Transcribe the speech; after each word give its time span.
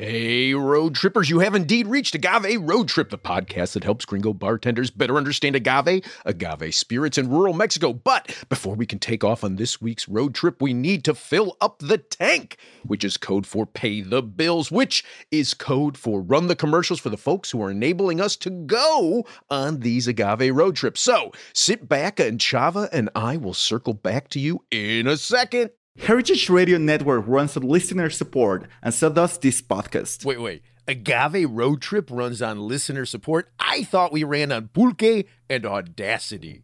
Hey, 0.00 0.54
road 0.54 0.94
trippers, 0.94 1.28
you 1.28 1.40
have 1.40 1.56
indeed 1.56 1.88
reached 1.88 2.14
Agave 2.14 2.60
Road 2.62 2.86
Trip, 2.86 3.10
the 3.10 3.18
podcast 3.18 3.72
that 3.72 3.82
helps 3.82 4.04
gringo 4.04 4.32
bartenders 4.32 4.90
better 4.92 5.16
understand 5.16 5.56
agave, 5.56 6.04
agave 6.24 6.72
spirits 6.76 7.18
in 7.18 7.28
rural 7.28 7.52
Mexico. 7.52 7.92
But 7.92 8.32
before 8.48 8.76
we 8.76 8.86
can 8.86 9.00
take 9.00 9.24
off 9.24 9.42
on 9.42 9.56
this 9.56 9.80
week's 9.80 10.08
road 10.08 10.36
trip, 10.36 10.62
we 10.62 10.72
need 10.72 11.04
to 11.06 11.16
fill 11.16 11.56
up 11.60 11.80
the 11.80 11.98
tank, 11.98 12.58
which 12.84 13.02
is 13.02 13.16
code 13.16 13.44
for 13.44 13.66
pay 13.66 14.00
the 14.00 14.22
bills, 14.22 14.70
which 14.70 15.04
is 15.32 15.52
code 15.52 15.98
for 15.98 16.22
run 16.22 16.46
the 16.46 16.54
commercials 16.54 17.00
for 17.00 17.10
the 17.10 17.16
folks 17.16 17.50
who 17.50 17.60
are 17.60 17.72
enabling 17.72 18.20
us 18.20 18.36
to 18.36 18.50
go 18.50 19.26
on 19.50 19.80
these 19.80 20.06
agave 20.06 20.54
road 20.54 20.76
trips. 20.76 21.00
So 21.00 21.32
sit 21.54 21.88
back 21.88 22.20
and 22.20 22.38
Chava 22.38 22.88
and 22.92 23.10
I 23.16 23.36
will 23.36 23.52
circle 23.52 23.94
back 23.94 24.28
to 24.28 24.38
you 24.38 24.64
in 24.70 25.08
a 25.08 25.16
second. 25.16 25.70
Heritage 25.98 26.48
Radio 26.48 26.78
Network 26.78 27.24
runs 27.26 27.56
on 27.56 27.64
listener 27.64 28.08
support, 28.08 28.68
and 28.82 28.94
so 28.94 29.10
does 29.10 29.36
this 29.38 29.60
podcast. 29.60 30.24
Wait, 30.24 30.40
wait. 30.40 30.62
Agave 30.86 31.50
Road 31.50 31.82
Trip 31.82 32.08
runs 32.10 32.40
on 32.40 32.60
listener 32.60 33.04
support? 33.04 33.50
I 33.58 33.82
thought 33.82 34.12
we 34.12 34.24
ran 34.24 34.52
on 34.52 34.68
Pulque 34.68 35.26
and 35.50 35.66
Audacity. 35.66 36.62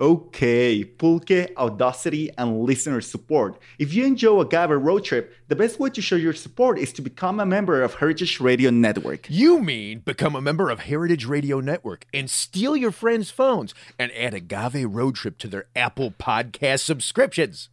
Okay, 0.00 0.84
Pulque, 0.84 1.54
Audacity, 1.56 2.30
and 2.38 2.62
listener 2.62 3.00
support. 3.00 3.58
If 3.78 3.92
you 3.92 4.06
enjoy 4.06 4.40
Agave 4.40 4.70
Road 4.70 5.04
Trip, 5.04 5.34
the 5.52 5.56
best 5.56 5.78
way 5.78 5.90
to 5.90 6.00
show 6.00 6.16
your 6.16 6.32
support 6.32 6.78
is 6.78 6.94
to 6.94 7.02
become 7.02 7.38
a 7.38 7.44
member 7.44 7.82
of 7.82 7.96
Heritage 7.96 8.40
Radio 8.40 8.70
Network. 8.70 9.26
You 9.28 9.60
mean 9.60 9.98
become 9.98 10.34
a 10.34 10.40
member 10.40 10.70
of 10.70 10.78
Heritage 10.78 11.26
Radio 11.26 11.60
Network 11.60 12.06
and 12.14 12.30
steal 12.30 12.74
your 12.74 12.90
friends' 12.90 13.30
phones 13.30 13.74
and 13.98 14.10
add 14.12 14.32
Agave 14.32 14.86
Road 14.86 15.14
Trip 15.14 15.36
to 15.36 15.48
their 15.48 15.66
Apple 15.76 16.10
Podcast 16.10 16.80
subscriptions? 16.80 17.68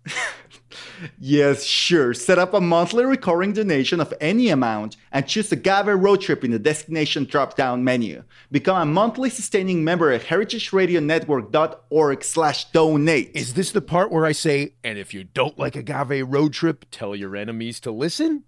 yes, 1.20 1.64
sure. 1.64 2.14
Set 2.14 2.38
up 2.38 2.54
a 2.54 2.60
monthly 2.60 3.06
recurring 3.06 3.54
donation 3.54 4.02
of 4.02 4.14
any 4.20 4.50
amount 4.50 4.98
and 5.14 5.26
choose 5.26 5.50
Agave 5.50 5.88
Road 5.88 6.20
Trip 6.20 6.44
in 6.44 6.52
the 6.52 6.60
destination 6.60 7.24
drop 7.24 7.56
down 7.56 7.86
menu. 7.86 8.26
Become 8.52 8.82
a 8.82 8.86
monthly 8.86 9.30
sustaining 9.30 9.86
member 9.86 10.12
at 10.12 10.24
heritageradionetwork.org 10.24 12.24
slash 12.26 12.66
donate. 12.72 13.32
Is 13.34 13.54
this 13.54 13.72
the 13.72 13.82
part 13.82 14.12
where 14.12 14.26
I 14.26 14.34
say, 14.34 14.74
and 14.84 14.98
if 14.98 15.14
you 15.14 15.24
don't 15.24 15.58
like 15.58 15.78
Agave 15.78 16.28
Road 16.28 16.52
Trip, 16.52 16.86
tell 16.92 17.16
your 17.16 17.30
enemies 17.70 17.80
to 17.82 17.92
listen? 17.92 18.46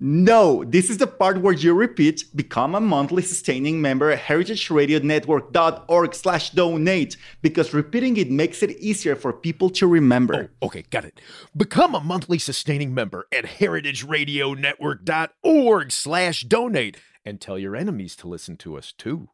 No, 0.00 0.64
this 0.64 0.90
is 0.90 0.98
the 0.98 1.06
part 1.06 1.40
where 1.40 1.54
you 1.54 1.72
repeat, 1.72 2.24
become 2.34 2.74
a 2.74 2.80
monthly 2.80 3.22
sustaining 3.22 3.80
member 3.80 4.10
at 4.10 4.28
heritageradionetwork.org 4.28 6.14
slash 6.14 6.50
donate, 6.50 7.16
because 7.40 7.72
repeating 7.72 8.18
it 8.18 8.30
makes 8.30 8.62
it 8.62 8.72
easier 8.72 9.16
for 9.16 9.32
people 9.32 9.70
to 9.70 9.86
remember. 9.86 10.50
Oh, 10.60 10.66
okay, 10.66 10.82
got 10.90 11.04
it. 11.04 11.20
Become 11.56 11.94
a 11.94 12.00
monthly 12.00 12.38
sustaining 12.38 12.92
member 12.92 13.28
at 13.32 13.44
heritageradionetwork.org 13.44 15.92
slash 15.92 16.42
donate, 16.42 16.96
and 17.24 17.40
tell 17.40 17.58
your 17.58 17.76
enemies 17.76 18.16
to 18.16 18.28
listen 18.28 18.56
to 18.56 18.76
us 18.76 18.92
too. 18.92 19.28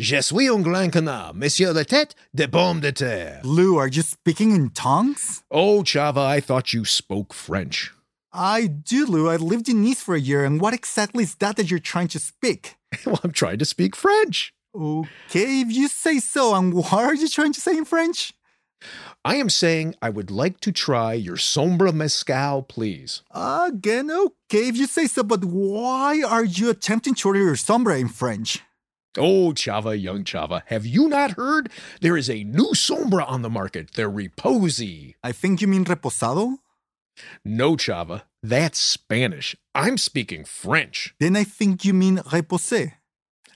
Je 0.00 0.20
suis 0.22 0.48
un 0.48 0.62
grand 0.62 0.90
canard, 0.90 1.34
monsieur 1.34 1.74
la 1.74 1.84
tête 1.84 2.14
de 2.34 2.46
pomme 2.46 2.80
de 2.80 2.90
terre. 2.90 3.42
Lou, 3.44 3.76
are 3.76 3.86
you 3.86 4.02
speaking 4.02 4.52
in 4.52 4.70
tongues? 4.70 5.42
Oh, 5.50 5.82
Chava, 5.84 6.24
I 6.24 6.40
thought 6.40 6.72
you 6.72 6.86
spoke 6.86 7.34
French. 7.34 7.92
I 8.32 8.66
do, 8.66 9.06
Lou. 9.06 9.28
I 9.28 9.36
lived 9.36 9.68
in 9.68 9.82
Nice 9.82 10.02
for 10.02 10.14
a 10.14 10.20
year, 10.20 10.44
and 10.44 10.60
what 10.60 10.74
exactly 10.74 11.24
is 11.24 11.34
that 11.36 11.56
that 11.56 11.70
you're 11.70 11.80
trying 11.80 12.08
to 12.08 12.18
speak? 12.18 12.76
well, 13.06 13.20
I'm 13.24 13.32
trying 13.32 13.58
to 13.58 13.64
speak 13.64 13.96
French. 13.96 14.54
Okay, 14.74 15.62
if 15.62 15.72
you 15.72 15.88
say 15.88 16.18
so. 16.18 16.54
And 16.54 16.72
what 16.72 16.92
are 16.92 17.14
you 17.14 17.28
trying 17.28 17.52
to 17.52 17.60
say 17.60 17.76
in 17.76 17.84
French? 17.84 18.32
I 19.24 19.36
am 19.36 19.50
saying 19.50 19.94
I 20.00 20.08
would 20.10 20.30
like 20.30 20.60
to 20.60 20.72
try 20.72 21.12
your 21.12 21.36
Sombra 21.36 21.92
Mezcal, 21.92 22.62
please. 22.62 23.22
Again, 23.32 24.10
okay, 24.10 24.68
if 24.68 24.76
you 24.76 24.86
say 24.86 25.06
so, 25.06 25.22
but 25.22 25.44
why 25.44 26.22
are 26.22 26.44
you 26.44 26.70
attempting 26.70 27.14
to 27.16 27.28
order 27.28 27.40
your 27.40 27.56
Sombra 27.56 28.00
in 28.00 28.08
French? 28.08 28.60
Oh, 29.18 29.52
Chava, 29.52 30.00
young 30.00 30.22
Chava, 30.24 30.62
have 30.66 30.86
you 30.86 31.08
not 31.08 31.32
heard? 31.32 31.68
There 32.00 32.16
is 32.16 32.30
a 32.30 32.44
new 32.44 32.70
Sombra 32.74 33.28
on 33.28 33.42
the 33.42 33.50
market. 33.50 33.90
They're 33.94 34.10
Reposy. 34.10 35.14
I 35.22 35.32
think 35.32 35.60
you 35.60 35.66
mean 35.66 35.84
Reposado? 35.84 36.58
No, 37.44 37.76
Chava, 37.76 38.22
that's 38.42 38.78
Spanish. 38.78 39.56
I'm 39.74 39.98
speaking 39.98 40.44
French. 40.44 41.14
Then 41.20 41.36
I 41.36 41.44
think 41.44 41.84
you 41.84 41.94
mean 41.94 42.18
reposé. 42.18 42.94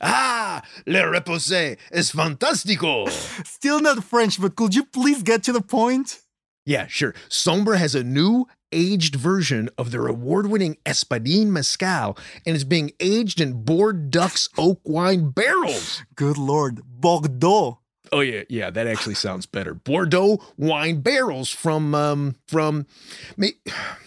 Ah, 0.00 0.62
le 0.86 1.00
reposé 1.00 1.78
es 1.90 2.10
fantástico. 2.12 3.08
Still 3.46 3.80
not 3.80 4.04
French, 4.04 4.40
but 4.40 4.56
could 4.56 4.74
you 4.74 4.84
please 4.84 5.22
get 5.22 5.42
to 5.44 5.52
the 5.52 5.62
point? 5.62 6.20
Yeah, 6.66 6.86
sure. 6.86 7.14
Sombra 7.28 7.76
has 7.76 7.94
a 7.94 8.02
new 8.02 8.46
aged 8.72 9.14
version 9.14 9.68
of 9.78 9.90
their 9.90 10.06
award 10.06 10.46
winning 10.46 10.76
Espadin 10.84 11.46
Mezcal 11.48 12.18
and 12.44 12.56
is 12.56 12.64
being 12.64 12.90
aged 13.00 13.40
in 13.40 13.62
Bordeaux 13.62 14.48
oak 14.58 14.80
wine 14.84 15.30
barrels. 15.30 16.02
Good 16.16 16.38
lord, 16.38 16.82
Bordeaux. 16.84 17.78
Oh 18.14 18.20
yeah, 18.20 18.44
yeah, 18.48 18.70
that 18.70 18.86
actually 18.86 19.16
sounds 19.16 19.44
better. 19.44 19.74
Bordeaux 19.74 20.40
wine 20.56 21.00
barrels 21.00 21.50
from 21.50 21.96
um 21.96 22.36
from 22.46 22.86
me. 23.36 23.54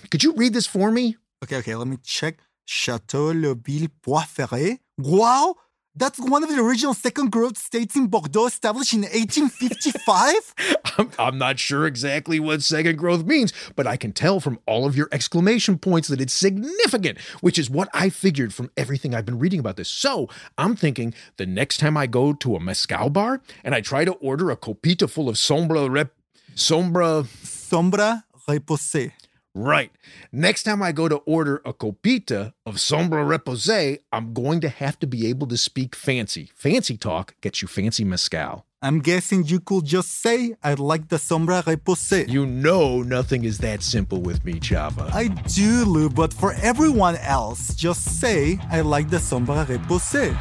Could 0.09 0.23
you 0.23 0.31
read 0.34 0.53
this 0.53 0.66
for 0.66 0.91
me? 0.91 1.18
Okay, 1.44 1.57
okay, 1.57 1.75
let 1.75 1.88
me 1.90 1.97
check. 2.06 2.38
Chateau 2.63 3.34
Le 3.34 3.53
Ville 3.53 3.90
Ferré. 4.06 4.79
Wow, 4.97 5.56
that's 5.97 6.19
one 6.19 6.43
of 6.43 6.49
the 6.49 6.61
original 6.61 6.93
second 6.93 7.31
growth 7.31 7.57
states 7.57 7.95
in 7.95 8.07
Bordeaux 8.07 8.45
established 8.45 8.93
in 8.93 9.01
1855? 9.01 10.55
I'm, 10.97 11.11
I'm, 11.19 11.37
not 11.37 11.59
sure 11.59 11.85
exactly 11.85 12.39
what 12.39 12.61
second 12.63 12.97
growth 12.97 13.25
means, 13.25 13.53
but 13.75 13.87
I 13.87 13.97
can 13.97 14.13
tell 14.13 14.39
from 14.39 14.59
all 14.65 14.85
of 14.85 14.95
your 14.95 15.09
exclamation 15.11 15.77
points 15.77 16.07
that 16.07 16.21
it's 16.21 16.33
significant, 16.33 17.19
which 17.41 17.59
is 17.59 17.69
what 17.69 17.89
I 17.93 18.09
figured 18.09 18.53
from 18.53 18.71
everything 18.77 19.13
I've 19.13 19.25
been 19.25 19.39
reading 19.39 19.59
about 19.59 19.77
this. 19.77 19.89
So 19.89 20.29
I'm 20.57 20.75
thinking 20.75 21.13
the 21.37 21.45
next 21.45 21.77
time 21.77 21.97
I 21.97 22.07
go 22.07 22.33
to 22.33 22.55
a 22.55 22.59
mezcal 22.59 23.09
bar 23.09 23.41
and 23.63 23.73
I 23.75 23.81
try 23.81 24.05
to 24.05 24.13
order 24.13 24.51
a 24.51 24.55
copita 24.55 25.07
full 25.07 25.29
of 25.29 25.35
sombra 25.35 25.89
rep. 25.89 26.13
Sombra. 26.55 27.25
Sombra 27.43 28.23
reposé. 28.47 29.11
Right. 29.57 29.92
Next 30.31 30.63
time 30.63 30.83
I 30.83 30.92
go 30.92 31.09
to 31.09 31.15
order 31.25 31.63
a 31.65 31.74
copita 31.74 32.54
of 32.63 32.75
Sombra 32.75 33.25
Reposé, 33.25 34.00
I'm 34.12 34.31
going 34.33 34.62
to 34.62 34.69
have 34.69 35.00
to 35.00 35.07
be 35.07 35.27
able 35.27 35.48
to 35.48 35.57
speak 35.57 35.95
fancy. 35.95 36.51
Fancy 36.54 36.95
talk 36.95 37.33
gets 37.42 37.63
you 37.63 37.68
fancy 37.68 38.04
mezcal. 38.04 38.65
I'm 38.83 39.00
guessing 39.00 39.44
you 39.45 39.59
could 39.59 39.86
just 39.86 40.21
say, 40.21 40.54
I 40.63 40.75
like 40.75 41.07
the 41.07 41.15
Sombra 41.15 41.63
Reposé. 41.63 42.30
You 42.30 42.45
know 42.45 43.01
nothing 43.01 43.45
is 43.45 43.57
that 43.57 43.81
simple 43.81 44.21
with 44.21 44.45
me, 44.45 44.59
Chava. 44.59 45.12
I 45.12 45.30
do, 45.30 45.86
Lou, 45.86 46.12
but 46.12 46.31
for 46.31 46.53
everyone 46.62 47.15
else, 47.15 47.74
just 47.74 48.21
say, 48.21 48.60
I 48.69 48.81
like 48.81 49.10
the 49.10 49.18
Sombra 49.18 49.65
Reposé. 49.65 50.38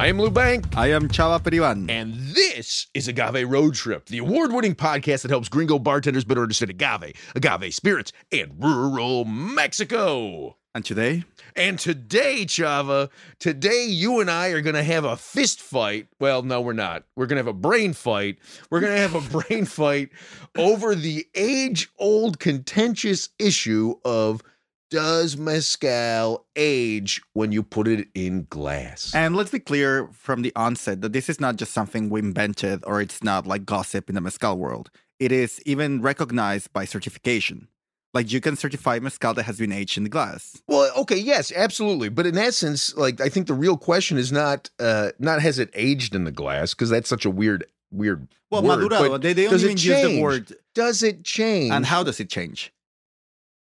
I 0.00 0.06
am 0.06 0.18
Lou 0.18 0.30
Bank. 0.30 0.64
I 0.78 0.92
am 0.92 1.08
Chava 1.08 1.38
Periban. 1.40 1.90
And 1.90 2.14
this 2.14 2.86
is 2.94 3.06
Agave 3.06 3.46
Road 3.46 3.74
Trip, 3.74 4.06
the 4.06 4.16
award 4.16 4.50
winning 4.50 4.74
podcast 4.74 5.20
that 5.20 5.30
helps 5.30 5.50
gringo 5.50 5.78
bartenders 5.78 6.24
better 6.24 6.40
understand 6.40 6.70
agave, 6.70 7.12
agave 7.34 7.74
spirits, 7.74 8.10
and 8.32 8.50
rural 8.58 9.26
Mexico. 9.26 10.56
And 10.74 10.86
today? 10.86 11.24
And 11.54 11.78
today, 11.78 12.46
Chava, 12.46 13.10
today 13.40 13.84
you 13.84 14.20
and 14.20 14.30
I 14.30 14.48
are 14.48 14.62
going 14.62 14.74
to 14.74 14.82
have 14.82 15.04
a 15.04 15.18
fist 15.18 15.60
fight. 15.60 16.06
Well, 16.18 16.40
no, 16.40 16.62
we're 16.62 16.72
not. 16.72 17.04
We're 17.14 17.26
going 17.26 17.36
to 17.36 17.44
have 17.44 17.54
a 17.54 17.58
brain 17.58 17.92
fight. 17.92 18.38
We're 18.70 18.80
going 18.80 18.94
to 18.94 18.98
have 18.98 19.14
a 19.14 19.42
brain 19.42 19.66
fight 19.66 20.08
over 20.56 20.94
the 20.94 21.26
age 21.34 21.90
old 21.98 22.38
contentious 22.38 23.28
issue 23.38 23.96
of 24.06 24.42
does 24.90 25.36
mezcal 25.36 26.44
age 26.56 27.22
when 27.32 27.52
you 27.52 27.62
put 27.62 27.88
it 27.88 28.08
in 28.14 28.46
glass? 28.50 29.12
And 29.14 29.36
let's 29.36 29.50
be 29.50 29.60
clear 29.60 30.08
from 30.12 30.42
the 30.42 30.52
onset 30.56 31.00
that 31.02 31.12
this 31.12 31.28
is 31.28 31.40
not 31.40 31.56
just 31.56 31.72
something 31.72 32.10
we 32.10 32.20
invented 32.20 32.82
or 32.86 33.00
it's 33.00 33.22
not 33.22 33.46
like 33.46 33.64
gossip 33.64 34.08
in 34.08 34.14
the 34.14 34.20
mezcal 34.20 34.58
world. 34.58 34.90
It 35.18 35.32
is 35.32 35.60
even 35.64 36.02
recognized 36.02 36.72
by 36.72 36.84
certification. 36.84 37.68
Like 38.12 38.32
you 38.32 38.40
can 38.40 38.56
certify 38.56 38.98
mezcal 38.98 39.34
that 39.34 39.44
has 39.44 39.58
been 39.58 39.70
aged 39.70 39.96
in 39.96 40.02
the 40.02 40.08
glass. 40.10 40.60
Well, 40.66 40.90
okay, 40.96 41.16
yes, 41.18 41.52
absolutely. 41.54 42.08
But 42.08 42.26
in 42.26 42.36
essence, 42.36 42.96
like 42.96 43.20
I 43.20 43.28
think 43.28 43.46
the 43.46 43.54
real 43.54 43.76
question 43.76 44.18
is 44.18 44.32
not 44.32 44.68
uh 44.80 45.10
not 45.20 45.40
has 45.40 45.60
it 45.60 45.70
aged 45.74 46.14
in 46.16 46.24
the 46.24 46.32
glass 46.32 46.74
because 46.74 46.90
that's 46.90 47.08
such 47.08 47.24
a 47.24 47.30
weird 47.30 47.64
weird 47.92 48.26
Well, 48.50 48.62
word. 48.62 48.80
madurado, 48.90 49.20
they, 49.22 49.32
they 49.32 49.42
don't 49.44 49.52
does 49.52 49.62
it 49.62 49.70
use 49.70 49.84
the 49.84 50.08
change? 50.08 50.22
word. 50.22 50.52
Does 50.74 51.04
it 51.04 51.22
change? 51.24 51.70
And 51.70 51.86
how 51.86 52.02
does 52.02 52.18
it 52.18 52.28
change? 52.28 52.72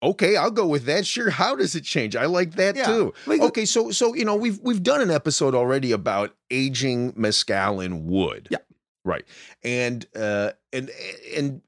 Okay, 0.03 0.35
I'll 0.35 0.51
go 0.51 0.67
with 0.67 0.85
that. 0.85 1.07
Sure. 1.07 1.29
How 1.31 1.55
does 1.55 1.75
it 1.75 1.83
change? 1.83 2.15
I 2.15 2.25
like 2.25 2.55
that 2.55 2.75
Yeah. 2.75 2.85
too. 2.85 3.13
Okay, 3.27 3.65
so 3.65 3.89
so 3.91 4.13
you 4.13 4.25
know 4.25 4.35
we've 4.35 4.59
we've 4.61 4.83
done 4.83 5.01
an 5.01 5.09
episode 5.11 5.55
already 5.55 5.91
about 5.91 6.35
aging 6.51 7.13
mezcal 7.15 7.79
in 7.79 8.05
wood. 8.05 8.47
Yeah. 8.51 8.59
Right. 9.03 9.25
And 9.63 10.05
uh 10.15 10.51
and 10.71 10.91
and 11.35 11.61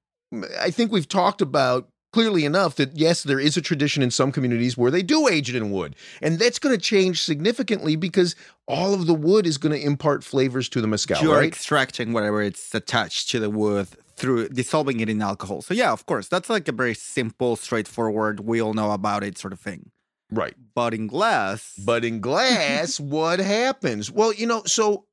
I 0.60 0.70
think 0.70 0.92
we've 0.92 1.08
talked 1.08 1.42
about 1.42 1.90
clearly 2.14 2.46
enough 2.46 2.76
that 2.76 2.96
yes, 2.98 3.24
there 3.24 3.40
is 3.40 3.58
a 3.58 3.62
tradition 3.62 4.04
in 4.04 4.12
some 4.12 4.31
communities 4.31 4.78
where 4.78 4.92
they 4.92 5.02
do 5.04 5.28
age 5.28 5.50
it 5.50 5.56
in 5.56 5.72
wood. 5.72 5.96
And 6.22 6.38
that's 6.38 6.60
going 6.60 6.76
to 6.76 6.81
change 6.81 7.24
significantly 7.24 7.96
because 7.96 8.36
all 8.68 8.94
of 8.94 9.06
the 9.08 9.14
wood 9.14 9.46
is 9.48 9.58
going 9.58 9.72
to 9.80 9.84
impart 9.84 10.24
flavors 10.24 10.70
to 10.70 10.81
the 10.81 10.88
mezcal, 10.88 11.22
You're 11.22 11.36
right? 11.38 11.48
extracting 11.48 12.12
whatever 12.14 12.42
it's 12.42 12.74
attached 12.76 13.30
to 13.31 13.40
the 13.40 13.50
wood 13.50 13.88
through 14.19 14.50
dissolving 14.50 15.00
it 15.00 15.10
in 15.10 15.21
alcohol. 15.21 15.62
So 15.62 15.74
yeah, 15.74 15.92
of 15.92 16.06
course, 16.06 16.27
that's 16.27 16.50
like 16.50 16.68
a 16.68 16.71
very 16.74 16.94
simple, 16.95 17.56
straightforward, 17.56 18.42
we 18.42 18.62
all 18.62 18.74
know 18.74 18.92
about 18.92 19.24
it 19.24 19.38
sort 19.38 19.54
of 19.54 19.60
thing. 19.60 19.92
right. 20.31 20.54
But 20.75 20.94
in 20.94 21.07
glass, 21.07 21.74
But 21.86 22.04
in 22.06 22.19
glass, 22.21 23.00
what 23.16 23.39
happens? 23.39 24.12
Well, 24.12 24.31
you 24.33 24.45
know, 24.45 24.62
so 24.66 25.06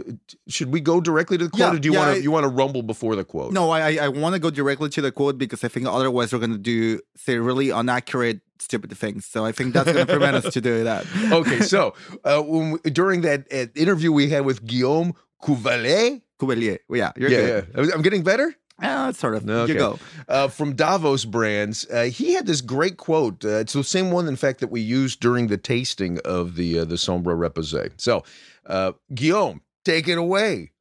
uh, 0.00 0.12
should 0.48 0.70
we 0.72 0.80
go 0.80 1.00
directly 1.00 1.36
to 1.38 1.44
the 1.44 1.50
quote, 1.50 1.60
Yeah, 1.60 1.74
or 1.74 1.78
do 1.78 1.88
you 1.88 1.94
yeah, 1.94 2.00
want 2.06 2.16
to 2.16 2.22
you 2.22 2.30
want 2.36 2.44
to 2.44 2.48
rumble 2.48 2.82
before 2.82 3.14
the 3.14 3.24
quote? 3.24 3.52
no, 3.52 3.70
I 3.70 3.96
I 4.06 4.08
want 4.08 4.32
to 4.34 4.38
go 4.46 4.50
directly 4.50 4.88
to 4.96 5.00
the 5.02 5.12
quote 5.12 5.36
because 5.44 5.62
I 5.64 5.68
think 5.68 5.86
otherwise 5.86 6.32
we're 6.32 6.38
gonna 6.46 6.56
do 6.74 6.98
say 7.16 7.36
really 7.38 7.68
inaccurate, 7.70 8.40
stupid 8.58 8.96
things. 8.96 9.26
So 9.26 9.44
I 9.44 9.52
think 9.52 9.74
that's 9.74 9.92
gonna 9.92 10.06
prevent 10.06 10.34
us 10.40 10.48
to 10.54 10.60
do 10.62 10.84
that. 10.84 11.04
okay, 11.40 11.60
so 11.60 11.92
uh, 12.24 12.40
when 12.40 12.66
we, 12.72 12.78
during 12.90 13.20
that 13.28 13.40
uh, 13.52 13.66
interview 13.74 14.10
we 14.12 14.30
had 14.30 14.46
with 14.46 14.64
Guillaume 14.64 15.12
Cuvelier, 15.44 16.20
Cuvelier, 16.42 16.78
yeah, 16.90 17.12
you're 17.16 17.30
yeah, 17.30 17.60
good. 17.60 17.68
yeah, 17.76 17.94
I'm 17.94 18.02
getting 18.02 18.22
better. 18.22 18.54
Yeah, 18.80 19.12
sort 19.12 19.36
of. 19.36 19.48
Okay. 19.48 19.72
You 19.72 19.78
go. 19.78 19.98
Uh, 20.28 20.48
from 20.48 20.74
Davos 20.74 21.24
Brands, 21.24 21.86
uh, 21.88 22.04
he 22.04 22.34
had 22.34 22.46
this 22.46 22.60
great 22.60 22.96
quote. 22.96 23.44
Uh, 23.44 23.58
it's 23.60 23.74
the 23.74 23.84
same 23.84 24.10
one, 24.10 24.26
in 24.26 24.34
fact, 24.34 24.58
that 24.60 24.68
we 24.72 24.80
used 24.80 25.20
during 25.20 25.46
the 25.46 25.56
tasting 25.56 26.18
of 26.24 26.56
the 26.56 26.80
uh, 26.80 26.84
the 26.84 26.96
Sombra 26.96 27.36
Reposé. 27.36 27.92
So, 27.96 28.24
uh, 28.66 28.92
Guillaume, 29.14 29.60
take 29.84 30.08
it 30.08 30.18
away. 30.18 30.72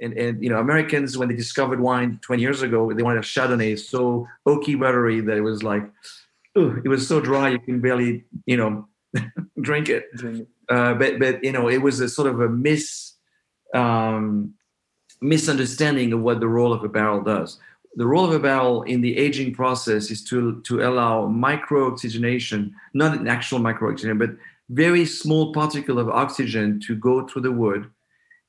and, 0.00 0.14
and 0.14 0.42
you 0.42 0.48
know 0.50 0.58
Americans 0.58 1.16
when 1.18 1.28
they 1.28 1.36
discovered 1.36 1.80
wine 1.80 2.18
20 2.22 2.42
years 2.42 2.62
ago 2.62 2.92
they 2.92 3.02
wanted 3.02 3.20
a 3.20 3.22
Chardonnay 3.22 3.78
so 3.78 4.26
oaky 4.48 4.78
buttery 4.78 5.20
that 5.20 5.36
it 5.36 5.42
was 5.42 5.62
like 5.62 5.84
ugh, 6.56 6.80
it 6.84 6.88
was 6.88 7.06
so 7.06 7.20
dry 7.20 7.50
you 7.50 7.58
can 7.58 7.80
barely 7.80 8.24
you 8.46 8.56
know 8.56 8.88
drink 9.60 9.88
it 9.88 10.04
uh, 10.68 10.94
but 10.94 11.18
but 11.18 11.44
you 11.44 11.52
know 11.52 11.68
it 11.68 11.78
was 11.78 12.00
a 12.00 12.08
sort 12.08 12.28
of 12.28 12.40
a 12.40 12.48
miss. 12.48 13.14
um, 13.74 14.54
misunderstanding 15.22 16.12
of 16.12 16.20
what 16.20 16.40
the 16.40 16.48
role 16.48 16.72
of 16.72 16.84
a 16.84 16.88
barrel 16.88 17.22
does 17.22 17.58
the 17.96 18.06
role 18.06 18.24
of 18.24 18.32
a 18.32 18.38
barrel 18.38 18.82
in 18.82 19.02
the 19.02 19.16
aging 19.18 19.54
process 19.54 20.10
is 20.10 20.24
to 20.24 20.60
to 20.62 20.82
allow 20.82 21.26
micro 21.26 21.90
oxygenation 21.90 22.74
not 22.94 23.16
an 23.16 23.28
actual 23.28 23.58
micro 23.58 23.90
oxygen 23.90 24.18
but 24.18 24.30
very 24.70 25.04
small 25.04 25.52
particle 25.52 25.98
of 25.98 26.08
oxygen 26.08 26.80
to 26.80 26.96
go 26.96 27.26
through 27.26 27.42
the 27.42 27.52
wood 27.52 27.90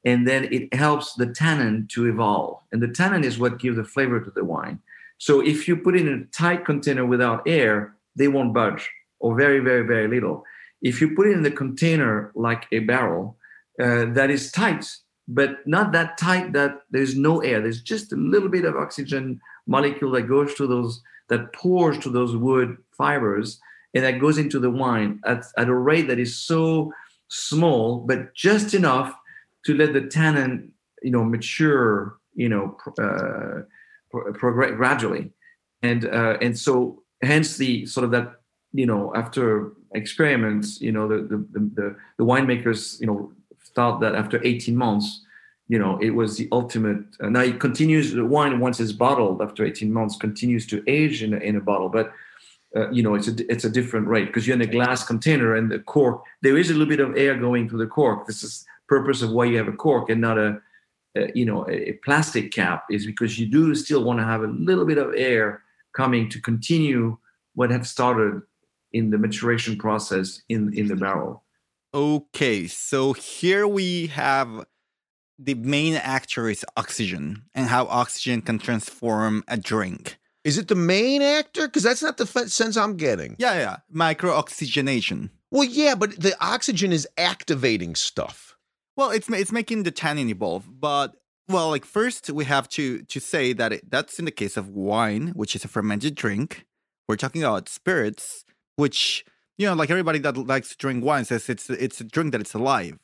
and 0.06 0.28
then 0.28 0.46
it 0.52 0.74
helps 0.74 1.14
the 1.14 1.28
tannin 1.28 1.88
to 1.92 2.08
evolve. 2.08 2.60
And 2.72 2.82
the 2.82 2.90
tannin 2.90 3.24
is 3.24 3.40
what 3.40 3.60
gives 3.60 3.78
the 3.78 3.84
flavor 3.84 4.20
to 4.20 4.32
the 4.32 4.44
wine. 4.44 4.80
So 5.18 5.40
if 5.40 5.68
you 5.68 5.78
put 5.78 5.96
it 5.96 6.06
in 6.06 6.14
a 6.14 6.38
tight 6.38 6.66
container 6.66 7.06
without 7.06 7.48
air, 7.48 7.96
they 8.16 8.28
won't 8.28 8.54
budge, 8.54 8.90
or 9.20 9.36
very, 9.36 9.60
very, 9.60 9.86
very 9.86 10.08
little. 10.08 10.44
If 10.82 11.00
you 11.00 11.16
put 11.16 11.28
it 11.28 11.32
in 11.32 11.44
the 11.44 11.52
container 11.52 12.32
like 12.36 12.68
a 12.72 12.80
barrel 12.80 13.38
uh, 13.82 14.06
that 14.14 14.30
is 14.30 14.52
tight, 14.52 14.86
but 15.28 15.66
not 15.66 15.92
that 15.92 16.18
tight 16.18 16.54
that 16.54 16.82
there's 16.92 17.16
no 17.16 17.42
air, 17.42 17.62
there's 17.62 17.82
just 17.82 18.12
a 18.14 18.18
little 18.18 18.50
bit 18.50 18.66
of 18.66 18.76
oxygen 18.76 19.40
molecule 19.68 20.12
that 20.12 20.24
goes 20.24 20.54
to 20.56 20.68
those, 20.68 21.02
that 21.30 21.54
pours 21.54 21.98
to 22.00 22.10
those 22.10 22.36
wood 22.36 22.78
fibers, 22.98 23.60
and 23.94 24.04
that 24.04 24.20
goes 24.20 24.38
into 24.38 24.60
the 24.60 24.70
wine 24.70 25.20
at, 25.26 25.46
at 25.58 25.70
a 25.70 25.74
rate 25.74 26.08
that 26.08 26.20
is 26.20 26.38
so 26.38 26.92
small, 27.30 28.00
but 28.00 28.34
just 28.34 28.74
enough 28.74 29.16
to 29.66 29.76
let 29.76 29.94
the 29.94 30.02
tannin, 30.02 30.72
you 31.02 31.12
know, 31.12 31.24
mature, 31.24 32.18
you 32.36 32.50
know, 32.50 32.78
uh, 33.00 33.62
progress 34.34 34.72
gradually, 34.76 35.32
and 35.82 36.06
uh, 36.06 36.38
and 36.42 36.58
so 36.58 37.04
hence 37.22 37.58
the 37.58 37.86
sort 37.86 38.04
of 38.04 38.12
that, 38.12 38.36
you 38.74 38.86
know, 38.86 39.14
after 39.16 39.74
experiments, 39.94 40.82
you 40.82 40.92
know, 40.92 41.08
the 41.08 41.18
the 41.24 41.38
the, 41.54 41.96
the, 42.18 42.26
winemakers, 42.26 43.00
you 43.00 43.08
know, 43.08 43.32
thought 43.76 44.00
that 44.02 44.16
after 44.16 44.44
18 44.44 44.76
months, 44.76 45.22
you 45.68 45.80
know, 45.80 45.98
it 46.02 46.12
was 46.12 46.38
the 46.38 46.48
ultimate. 46.52 47.04
Uh, 47.22 47.30
now 47.30 47.42
it 47.42 47.60
continues. 47.60 48.12
The 48.12 48.26
wine 48.26 48.60
once 48.60 48.80
it's 48.80 48.92
bottled 48.92 49.42
after 49.42 49.66
18 49.66 49.92
months 49.92 50.16
continues 50.18 50.68
to 50.68 50.84
age 50.88 51.24
in 51.24 51.34
a, 51.34 51.38
in 51.38 51.56
a 51.56 51.62
bottle, 51.62 51.90
but 51.90 52.12
uh, 52.76 52.90
you 52.90 53.04
know, 53.04 53.14
it's 53.14 53.28
a 53.28 53.52
it's 53.52 53.66
a 53.66 53.70
different 53.70 54.08
rate 54.08 54.28
because 54.28 54.48
you're 54.48 54.56
in 54.56 54.62
a 54.62 54.68
glass 54.68 55.06
container 55.06 55.56
and 55.56 55.72
the 55.72 55.80
cork. 55.80 56.24
There 56.42 56.58
is 56.58 56.70
a 56.70 56.74
little 56.74 56.88
bit 56.88 57.00
of 57.00 57.16
air 57.16 57.38
going 57.38 57.70
through 57.70 57.80
the 57.80 57.88
cork. 57.88 58.28
This 58.28 58.44
is 58.44 58.66
purpose 58.88 59.22
of 59.22 59.32
why 59.32 59.46
you 59.46 59.58
have 59.58 59.68
a 59.68 59.74
cork 59.74 60.10
and 60.10 60.20
not 60.20 60.38
a, 60.38 60.60
a 61.16 61.32
you 61.36 61.46
know 61.46 61.66
a, 61.68 61.90
a 61.90 61.94
plastic 62.04 62.52
cap 62.52 62.86
is 62.90 63.06
because 63.06 63.40
you 63.40 63.46
do 63.46 63.74
still 63.76 64.04
want 64.04 64.20
to 64.20 64.26
have 64.26 64.42
a 64.42 64.48
little 64.48 64.86
bit 64.86 64.98
of 64.98 65.14
air 65.16 65.62
coming 65.96 66.28
to 66.30 66.42
continue 66.42 67.18
what 67.54 67.70
have 67.70 67.88
started 67.88 68.42
in 68.92 69.12
the 69.12 69.18
maturation 69.18 69.78
process 69.78 70.42
in 70.50 70.74
in 70.74 70.88
the 70.88 70.96
barrel. 70.96 71.43
Okay, 71.94 72.66
so 72.66 73.14
here 73.14 73.68
we 73.68 74.08
have 74.08 74.66
the 75.38 75.54
main 75.54 75.94
actor 75.94 76.50
is 76.50 76.66
oxygen 76.76 77.44
and 77.54 77.68
how 77.68 77.86
oxygen 77.86 78.42
can 78.42 78.58
transform 78.58 79.44
a 79.48 79.58
drink. 79.58 80.18
Is 80.44 80.58
it 80.58 80.70
the 80.70 80.76
main 80.76 81.22
actor? 81.22 81.68
Because 81.68 81.84
that's 81.84 82.02
not 82.02 82.18
the 82.18 82.24
f- 82.24 82.50
sense 82.50 82.78
I'm 82.78 82.98
getting. 82.98 83.36
Yeah, 83.38 83.54
yeah, 83.54 83.78
micro 83.92 84.32
oxygenation. 84.32 85.30
Well, 85.52 85.64
yeah, 85.64 85.94
but 85.94 86.20
the 86.20 86.36
oxygen 86.42 86.92
is 86.92 87.08
activating 87.16 87.94
stuff. 87.94 88.58
Well, 88.96 89.12
it's 89.12 89.30
it's 89.30 89.52
making 89.52 89.84
the 89.84 89.92
tannin 89.92 90.30
evolve, 90.30 90.66
but 90.68 91.16
well, 91.48 91.70
like 91.70 91.86
first 91.86 92.30
we 92.32 92.46
have 92.46 92.68
to 92.70 93.04
to 93.04 93.20
say 93.20 93.54
that 93.54 93.72
it, 93.74 93.92
that's 93.92 94.18
in 94.18 94.26
the 94.26 94.32
case 94.32 94.58
of 94.58 94.70
wine, 94.70 95.28
which 95.36 95.56
is 95.56 95.64
a 95.64 95.68
fermented 95.68 96.16
drink. 96.16 96.66
We're 97.08 97.18
talking 97.18 97.44
about 97.44 97.70
spirits, 97.70 98.46
which 98.78 99.26
you 99.58 99.68
know, 99.68 99.74
like 99.74 99.90
everybody 99.90 100.20
that 100.20 100.36
likes 100.38 100.70
to 100.70 100.78
drink 100.78 101.04
wine 101.04 101.26
says 101.26 101.50
it's 101.50 101.70
it's 101.70 102.02
a 102.02 102.04
drink 102.04 102.32
that 102.32 102.42
it's 102.42 102.54
alive, 102.54 102.98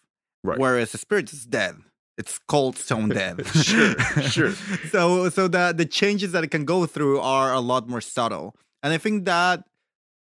Right. 0.44 0.58
whereas 0.60 0.94
a 0.94 0.98
spirit 0.98 1.32
is 1.34 1.46
dead. 1.46 1.75
It's 2.18 2.39
cold 2.48 2.77
stone 2.77 3.10
dead. 3.22 3.46
Sure, 3.48 3.96
sure. 4.22 4.51
so 4.91 5.29
so 5.29 5.48
the 5.48 5.74
the 5.75 5.86
changes 5.86 6.32
that 6.34 6.44
it 6.44 6.51
can 6.51 6.65
go 6.65 6.86
through 6.86 7.20
are 7.20 7.53
a 7.53 7.60
lot 7.62 7.88
more 7.88 8.01
subtle, 8.01 8.56
and 8.84 8.91
I 8.94 8.98
think 8.98 9.25
that 9.25 9.63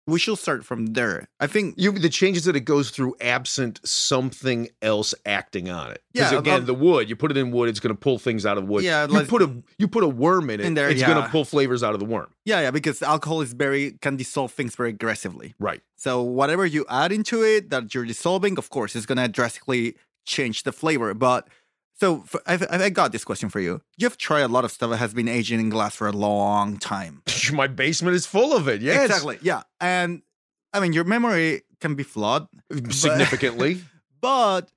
we 0.07 0.19
should 0.19 0.37
start 0.39 0.65
from 0.65 0.87
there. 0.95 1.29
I 1.39 1.47
think 1.47 1.75
You 1.77 1.93
the 1.93 2.09
changes 2.09 2.45
that 2.45 2.57
it 2.57 2.61
goes 2.61 2.91
through 2.91 3.15
absent 3.21 3.81
something 3.85 4.69
else 4.83 5.15
acting 5.25 5.71
on 5.71 5.93
it. 5.93 6.03
Because 6.13 6.33
Yeah, 6.33 6.39
again, 6.39 6.61
um, 6.61 6.67
the 6.67 6.75
wood, 6.75 7.09
you 7.09 7.17
put 7.17 7.31
it 7.31 7.37
in 7.37 7.51
wood, 7.53 7.69
it's 7.69 7.81
going 7.81 7.95
to 7.95 7.99
pull 8.01 8.19
things 8.19 8.45
out 8.45 8.59
of 8.59 8.65
wood. 8.69 8.83
Yeah, 8.85 9.07
you 9.07 9.13
like- 9.13 9.29
put 9.29 9.43
a 9.43 9.63
you 9.79 9.87
put 9.89 10.03
a 10.05 10.09
worm 10.09 10.51
in 10.51 10.61
it, 10.61 10.67
In 10.67 10.75
there, 10.75 10.89
it's 10.91 11.03
going 11.03 11.23
to 11.23 11.29
pull 11.29 11.45
flavors 11.45 11.83
out 11.83 11.95
of 11.95 12.01
the 12.01 12.07
worm. 12.07 12.31
yeah, 12.45 12.61
yeah, 12.61 12.71
because 12.71 13.01
alcohol 13.03 13.41
is 13.43 13.53
very 13.53 13.93
can 14.01 14.17
dissolve 14.17 14.53
things 14.53 14.75
very 14.75 14.91
aggressively. 14.91 15.55
Right. 15.59 15.81
So 15.97 16.21
whatever 16.23 16.67
you 16.67 16.85
add 16.89 17.13
into 17.13 17.43
it 17.45 17.71
that 17.71 17.95
you're 17.95 18.05
dissolving, 18.05 18.59
of 18.59 18.71
course, 18.71 18.97
is 18.97 19.07
gonna 19.07 19.29
drastically 19.29 19.95
change 20.27 20.63
the 20.65 20.73
flavor. 20.73 21.15
But 21.15 21.49
so 22.03 22.25
I've, 22.47 22.67
I 22.69 22.91
got 22.91 23.13
this 23.13 23.23
question 23.23 23.49
for 23.49 23.61
you. 23.61 23.81
You've 23.97 24.19
tried 24.19 24.41
a 24.41 24.49
lot 24.49 24.65
of 24.65 24.73
stuff 24.73 24.91
that 24.91 24.97
has 24.97 25.15
been 25.15 25.29
aging 25.29 25.61
in 25.61 25.69
glass 25.71 25.95
for 25.95 26.09
a 26.09 26.13
long 26.13 26.77
time. 26.77 27.23
My 27.53 27.69
basement 27.69 28.17
is 28.17 28.27
full 28.27 28.57
of 28.57 28.67
it. 28.67 28.83
Yes. 28.83 29.05
Exactly. 29.05 29.39
Yeah, 29.41 29.63
and 29.81 30.23
I 30.73 30.81
mean 30.81 30.93
your 30.93 31.05
memory 31.05 31.63
can 31.81 31.95
be 31.95 32.03
flawed, 32.03 32.49
Significantly. 32.91 33.83
but 34.21 34.73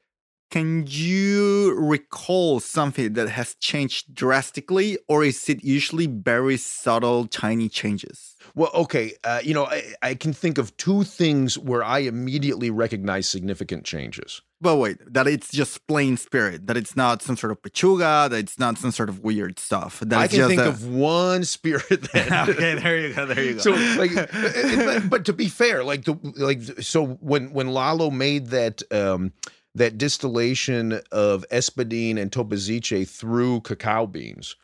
can 0.51 0.85
you 0.87 1.75
recall 1.79 2.59
something 2.59 3.13
that 3.13 3.29
has 3.29 3.55
changed 3.55 4.13
drastically, 4.13 4.99
or 5.07 5.23
is 5.23 5.49
it 5.49 5.63
usually 5.63 6.05
very 6.05 6.57
subtle, 6.57 7.25
tiny 7.25 7.69
changes? 7.69 8.35
Well, 8.53 8.69
okay. 8.75 9.13
Uh, 9.23 9.41
you 9.43 9.55
know, 9.55 9.65
I, 9.65 9.93
I 10.03 10.13
can 10.13 10.31
think 10.31 10.59
of 10.59 10.77
two 10.77 11.03
things 11.03 11.57
where 11.57 11.83
I 11.83 11.99
immediately 11.99 12.69
recognize 12.69 13.27
significant 13.27 13.83
changes. 13.83 14.43
But 14.65 14.77
wait, 14.77 14.97
that 15.13 15.27
it's 15.27 15.51
just 15.51 15.85
plain 15.85 16.17
spirit, 16.17 16.65
that 16.65 16.75
it's 16.75 16.95
not 16.95 17.21
some 17.21 17.37
sort 17.37 17.51
of 17.51 17.61
pechuga, 17.61 18.27
that 18.31 18.39
it's 18.39 18.57
not 18.57 18.79
some 18.79 18.89
sort 18.89 19.09
of 19.09 19.23
weird 19.23 19.59
stuff. 19.59 19.99
That 19.99 20.17
I 20.17 20.27
can 20.27 20.37
just 20.37 20.49
think 20.49 20.61
a- 20.61 20.69
of 20.69 20.87
one 20.87 21.43
spirit 21.43 21.87
that. 22.13 22.49
okay, 22.49 22.73
there 22.73 22.97
you 22.97 23.13
go, 23.13 23.27
there 23.27 23.43
you 23.43 23.53
go. 23.53 23.59
So, 23.59 23.71
like, 23.99 24.15
but, 24.31 25.07
but 25.07 25.25
to 25.25 25.33
be 25.33 25.49
fair, 25.49 25.83
like 25.83 26.05
the 26.05 26.17
like, 26.35 26.63
so 26.81 27.05
when 27.05 27.53
when 27.53 27.67
Lalo 27.67 28.09
made 28.09 28.47
that 28.47 28.81
um 28.91 29.33
that 29.75 29.99
distillation 29.99 30.99
of 31.11 31.45
espadin 31.51 32.17
and 32.19 32.31
tobaziche 32.31 33.07
through 33.07 33.61
cacao 33.61 34.07
beans, 34.07 34.55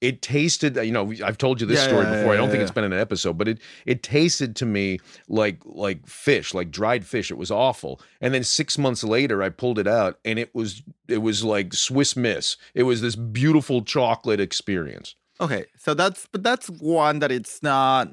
it 0.00 0.22
tasted. 0.22 0.76
You 0.76 0.92
know, 0.92 1.12
I've 1.24 1.38
told 1.38 1.60
you 1.60 1.66
this 1.66 1.80
Yeah, 1.80 1.88
story 1.88 2.04
yeah, 2.06 2.16
before. 2.16 2.32
I 2.32 2.36
don't 2.36 2.48
think 2.48 2.58
yeah. 2.58 2.62
it's 2.64 2.70
been 2.70 2.84
in 2.84 2.92
an 2.92 3.00
episode, 3.00 3.36
but 3.38 3.48
it 3.48 3.58
it 3.86 4.02
tasted 4.02 4.54
to 4.56 4.66
me 4.66 4.98
like 5.28 5.58
like 5.64 6.06
fish, 6.06 6.54
like 6.54 6.70
dried 6.70 7.04
fish. 7.04 7.30
It 7.30 7.38
was 7.38 7.50
awful. 7.50 8.00
And 8.20 8.32
then 8.32 8.44
six 8.44 8.78
months 8.78 9.02
later, 9.02 9.42
I 9.42 9.48
pulled 9.48 9.78
it 9.78 9.86
out, 9.88 10.18
and 10.24 10.38
it 10.38 10.54
was 10.54 10.82
it 11.08 11.18
was 11.18 11.42
like 11.42 11.74
Swiss 11.74 12.16
Miss. 12.16 12.56
It 12.74 12.84
was 12.84 13.00
this 13.00 13.16
beautiful 13.16 13.82
chocolate 13.82 14.40
experience. 14.40 15.14
Okay, 15.40 15.66
so 15.76 15.94
that's 15.94 16.26
but 16.30 16.42
that's 16.42 16.68
one 16.68 17.18
that 17.20 17.30
it's 17.32 17.62
not 17.62 18.08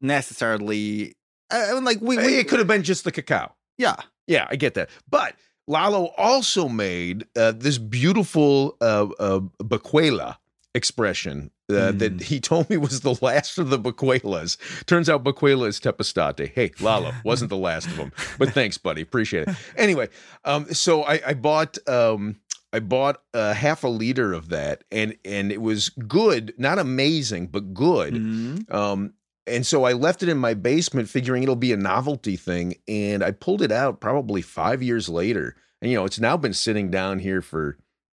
necessarily 0.00 1.14
I 1.50 1.72
mean, 1.74 1.84
like 1.84 2.00
we, 2.00 2.16
we 2.16 2.38
it 2.38 2.48
could 2.48 2.58
have 2.58 2.68
been 2.68 2.82
just 2.82 3.04
the 3.04 3.12
cacao. 3.12 3.54
yeah 3.78 3.96
Yeah, 4.26 4.46
I 4.50 4.56
get 4.56 4.74
that. 4.74 4.90
But 5.08 5.36
Lalo 5.66 6.06
also 6.16 6.68
made 6.68 7.26
uh, 7.36 7.52
this 7.52 7.78
beautiful 7.78 8.76
uh, 8.80 9.06
uh, 9.18 9.40
baquela 9.62 10.36
expression 10.74 11.50
uh, 11.70 11.92
that 11.92 12.22
he 12.22 12.40
told 12.40 12.70
me 12.70 12.76
was 12.76 13.00
the 13.00 13.16
last 13.20 13.58
of 13.58 13.70
the 13.70 13.78
baquelas. 13.78 14.56
Turns 14.86 15.08
out 15.08 15.24
baquela 15.24 15.66
is 15.66 15.80
tepestate. 15.80 16.52
Hey, 16.52 16.72
Lalo 16.80 17.12
wasn't 17.24 17.50
the 17.50 17.56
last 17.56 17.86
of 17.86 17.96
them, 17.96 18.12
but 18.38 18.50
thanks, 18.52 18.78
buddy. 18.78 19.02
Appreciate 19.02 19.48
it. 19.48 19.56
Anyway, 19.76 20.08
um, 20.44 20.66
so 20.72 21.02
I, 21.02 21.20
I 21.28 21.34
bought. 21.34 21.78
Um, 21.88 22.36
I 22.72 22.78
bought 22.78 23.20
uh, 23.34 23.52
half 23.52 23.82
a 23.82 23.88
liter 23.88 24.32
of 24.32 24.50
that, 24.50 24.84
and 24.92 25.16
and 25.24 25.50
it 25.50 25.60
was 25.60 25.88
good, 25.88 26.54
not 26.56 26.78
amazing, 26.78 27.48
but 27.48 27.74
good. 27.74 28.14
Mhm. 28.14 28.72
Um, 28.72 29.14
and 29.46 29.66
so 29.66 29.84
I 29.84 29.92
left 29.92 30.22
it 30.22 30.28
in 30.28 30.38
my 30.38 30.54
basement, 30.54 31.08
figuring 31.08 31.42
it'll 31.42 31.56
be 31.56 31.72
a 31.72 31.76
novelty 31.76 32.36
thing. 32.36 32.76
And 32.86 33.24
I 33.24 33.32
pulled 33.32 33.62
it 33.62 33.72
out 33.72 34.00
probably 34.00 34.42
five 34.42 34.82
years 34.82 35.08
later. 35.08 35.56
And, 35.82 35.90
you 35.90 35.96
know, 35.96 36.04
it's 36.04 36.20
now 36.20 36.36
been 36.36 36.52
sitting 36.52 36.90
down 36.90 37.18
here 37.18 37.42
for 37.42 37.76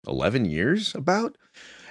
11 0.08 0.46
years 0.46 0.94
about. 0.94 1.36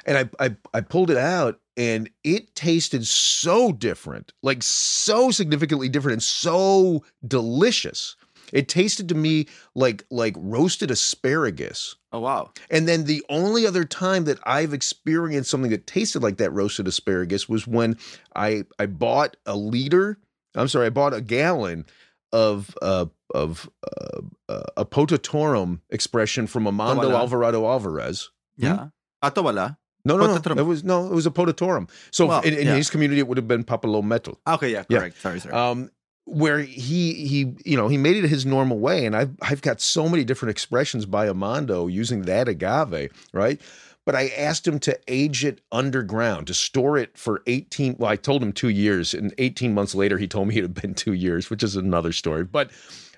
And 0.05 0.17
I, 0.39 0.45
I, 0.45 0.55
I 0.73 0.81
pulled 0.81 1.11
it 1.11 1.17
out 1.17 1.59
and 1.77 2.09
it 2.23 2.55
tasted 2.55 3.05
so 3.07 3.71
different, 3.71 4.33
like 4.43 4.63
so 4.63 5.31
significantly 5.31 5.89
different 5.89 6.13
and 6.13 6.23
so 6.23 7.03
delicious. 7.25 8.15
It 8.51 8.67
tasted 8.67 9.07
to 9.09 9.15
me 9.15 9.47
like 9.75 10.05
like 10.09 10.35
roasted 10.37 10.89
asparagus. 10.91 11.95
oh 12.11 12.19
wow 12.19 12.51
And 12.71 12.87
then 12.87 13.03
the 13.03 13.23
only 13.29 13.67
other 13.67 13.85
time 13.85 14.23
that 14.25 14.39
I've 14.43 14.73
experienced 14.73 15.51
something 15.51 15.71
that 15.71 15.85
tasted 15.87 16.23
like 16.23 16.37
that 16.37 16.51
roasted 16.51 16.87
asparagus 16.87 17.47
was 17.47 17.67
when 17.67 17.97
I 18.35 18.63
I 18.79 18.87
bought 18.87 19.37
a 19.45 19.55
liter. 19.55 20.17
I'm 20.55 20.67
sorry, 20.67 20.87
I 20.87 20.89
bought 20.89 21.13
a 21.13 21.21
gallon 21.21 21.85
of 22.31 22.75
uh, 22.81 23.05
of 23.33 23.69
uh, 23.85 24.21
uh, 24.49 24.63
a 24.77 24.85
potatorum 24.85 25.81
expression 25.91 26.47
from 26.47 26.63
Amando. 26.65 27.13
Alvarado 27.13 27.65
Alvarez. 27.67 28.29
yeah 28.57 28.87
atobala 29.23 29.77
No, 30.05 30.17
no, 30.17 30.27
no. 30.27 30.53
It 30.57 30.65
was 30.65 30.83
no, 30.83 31.05
it 31.07 31.13
was 31.13 31.25
a 31.25 31.31
potatorum. 31.31 31.89
So 32.11 32.27
Well, 32.27 32.41
in, 32.41 32.53
in 32.53 32.67
yeah. 32.67 32.75
his 32.75 32.89
community, 32.89 33.19
it 33.19 33.27
would 33.27 33.37
have 33.37 33.47
been 33.47 33.63
papalometl. 33.63 34.37
okay 34.47 34.71
yeah 34.71 34.83
Yeah. 34.89 34.99
correct 34.99 35.21
sorry 35.21 35.39
sorry 35.39 35.53
Um, 35.53 35.91
where 36.25 36.59
he 36.59 37.13
he 37.27 37.53
you 37.65 37.75
know 37.75 37.87
he 37.87 37.97
made 37.97 38.15
it 38.23 38.27
his 38.29 38.45
normal 38.45 38.79
way, 38.79 39.05
and 39.05 39.15
I've 39.15 39.31
I've 39.41 39.61
got 39.61 39.81
so 39.81 40.07
many 40.07 40.23
different 40.23 40.51
expressions 40.51 41.05
by 41.05 41.27
Amando 41.27 41.91
using 41.91 42.21
that 42.23 42.47
agave, 42.47 43.11
right? 43.33 43.59
But 44.05 44.15
I 44.15 44.29
asked 44.37 44.65
him 44.67 44.79
to 44.79 44.97
age 45.07 45.43
it 45.45 45.61
underground, 45.71 46.47
to 46.47 46.53
store 46.53 46.97
it 46.97 47.15
for 47.17 47.43
18. 47.45 47.97
Well, 47.99 48.09
I 48.09 48.15
told 48.15 48.41
him 48.41 48.53
two 48.53 48.69
years, 48.69 49.13
and 49.13 49.33
18 49.37 49.73
months 49.73 49.93
later, 49.93 50.17
he 50.17 50.27
told 50.27 50.47
me 50.47 50.57
it 50.57 50.63
had 50.63 50.73
been 50.73 50.95
two 50.95 51.13
years, 51.13 51.49
which 51.51 51.61
is 51.61 51.75
another 51.75 52.11
story. 52.11 52.43
But 52.43 52.71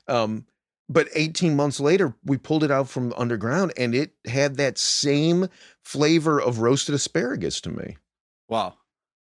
um, 0.10 0.46
but 0.92 1.08
18 1.16 1.56
months 1.56 1.80
later, 1.80 2.14
we 2.26 2.38
pulled 2.38 2.64
it 2.64 2.72
out 2.72 2.90
from 2.90 3.14
underground, 3.18 3.74
and 3.78 3.96
it 3.96 4.14
had 4.26 4.58
that 4.58 4.78
same 4.78 5.48
flavor 5.84 6.40
of 6.42 6.60
roasted 6.60 6.94
asparagus 6.96 7.62
to 7.62 7.70
me. 7.70 7.98
wow 8.50 8.74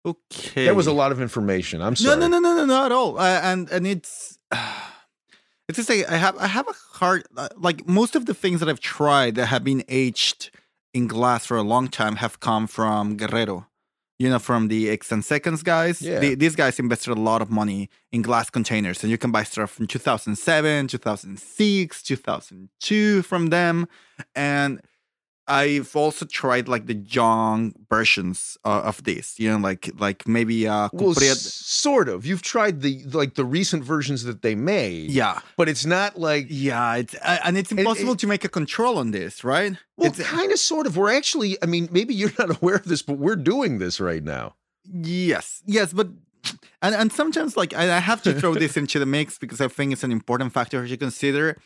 okay 0.07 0.65
That 0.67 0.77
was 0.77 0.87
a 0.87 0.93
lot 0.93 1.11
of 1.13 1.21
information. 1.21 1.83
I'm 1.83 1.97
sorry. 1.97 2.19
no 2.21 2.29
no 2.29 2.39
no 2.39 2.49
no 2.49 2.57
no 2.59 2.65
not 2.65 2.87
at 2.87 2.93
all 2.93 3.19
uh, 3.19 3.41
and 3.43 3.69
and 3.71 3.87
it's 3.87 4.39
it's 5.69 5.77
just 5.77 5.91
like 5.91 6.09
i 6.09 6.17
have 6.17 6.37
i 6.39 6.47
have 6.47 6.67
a 6.69 6.75
hard 6.99 7.25
uh, 7.37 7.49
like 7.57 7.87
most 7.87 8.15
of 8.17 8.25
the 8.27 8.35
things 8.35 8.61
that 8.61 8.69
i've 8.69 8.81
tried 8.81 9.35
that 9.35 9.47
have 9.47 9.65
been 9.65 9.83
aged 9.89 10.51
in 10.95 11.07
glass 11.07 11.45
for 11.47 11.57
a 11.57 11.63
long 11.63 11.89
time 11.89 12.17
have 12.17 12.41
come 12.41 12.67
from 12.67 13.17
guerrero 13.17 13.67
you 14.19 14.29
know 14.29 14.39
from 14.39 14.69
the 14.69 14.91
x 14.91 15.13
and 15.13 15.25
seconds 15.25 15.63
guys 15.63 16.03
Yeah. 16.03 16.19
The- 16.21 16.35
these 16.35 16.57
guys 16.57 16.79
invested 16.79 17.13
a 17.13 17.21
lot 17.21 17.41
of 17.43 17.51
money 17.51 17.89
in 18.13 18.23
glass 18.23 18.51
containers 18.51 19.03
and 19.03 19.11
you 19.11 19.19
can 19.19 19.31
buy 19.31 19.45
stuff 19.45 19.71
from 19.71 19.87
2007 19.87 20.89
2006 20.89 22.03
2002 22.03 23.23
from 23.23 23.47
them 23.51 23.87
and 24.35 24.81
I've 25.49 25.97
also 25.97 26.27
tried 26.27 26.69
like 26.69 26.87
the 26.87 26.95
young 26.95 27.73
versions 27.89 28.59
uh, 28.65 28.83
of 28.85 29.03
this, 29.05 29.41
you 29.41 29.51
know, 29.51 29.57
like 29.57 29.91
like 29.99 30.29
maybe 30.29 30.69
uh, 30.69 30.91
Well, 30.93 31.15
sort 31.15 32.09
of. 32.09 32.27
You've 32.27 32.43
tried 32.43 32.83
the 32.83 33.03
like 33.05 33.35
the 33.35 33.45
recent 33.45 33.83
versions 33.83 34.25
that 34.25 34.43
they 34.43 34.55
made. 34.55 35.11
yeah, 35.11 35.41
But 35.57 35.69
it's 35.69 35.87
not 35.87 36.19
like 36.19 36.47
yeah, 36.51 36.97
it's 36.97 37.15
uh, 37.15 37.39
and 37.45 37.57
it's 37.57 37.73
impossible 37.73 38.17
to 38.17 38.27
make 38.27 38.45
a 38.45 38.49
control 38.49 38.99
on 38.99 39.11
this, 39.11 39.43
right? 39.43 39.73
well, 39.97 40.09
it's, 40.09 40.23
kind 40.23 40.53
of 40.53 40.59
sort 40.59 40.87
of. 40.87 40.97
We're 40.97 41.13
actually, 41.13 41.57
I 41.63 41.67
mean, 41.67 41.89
maybe 41.91 42.15
you're 42.15 42.33
not 42.39 42.63
aware 42.63 42.77
of 42.77 42.85
this, 42.85 43.03
but 43.03 43.19
we're 43.19 43.37
doing 43.37 43.79
this 43.79 44.01
right 44.01 44.23
now. 44.23 44.55
yes, 44.91 45.63
yes, 45.67 45.93
but 45.93 46.09
and 46.83 46.95
and 46.95 47.13
sometimes 47.13 47.57
like 47.57 47.75
I, 47.75 47.97
I 47.97 48.01
have 48.01 48.23
to 48.23 48.33
throw 48.35 48.55
this 48.55 48.77
into 48.83 48.99
the 48.99 49.07
mix 49.07 49.39
because 49.39 49.61
I 49.61 49.69
think 49.69 49.93
it's 49.93 50.05
an 50.05 50.13
important 50.13 50.53
factor 50.53 50.87
to 50.87 50.97
consider. 50.97 51.57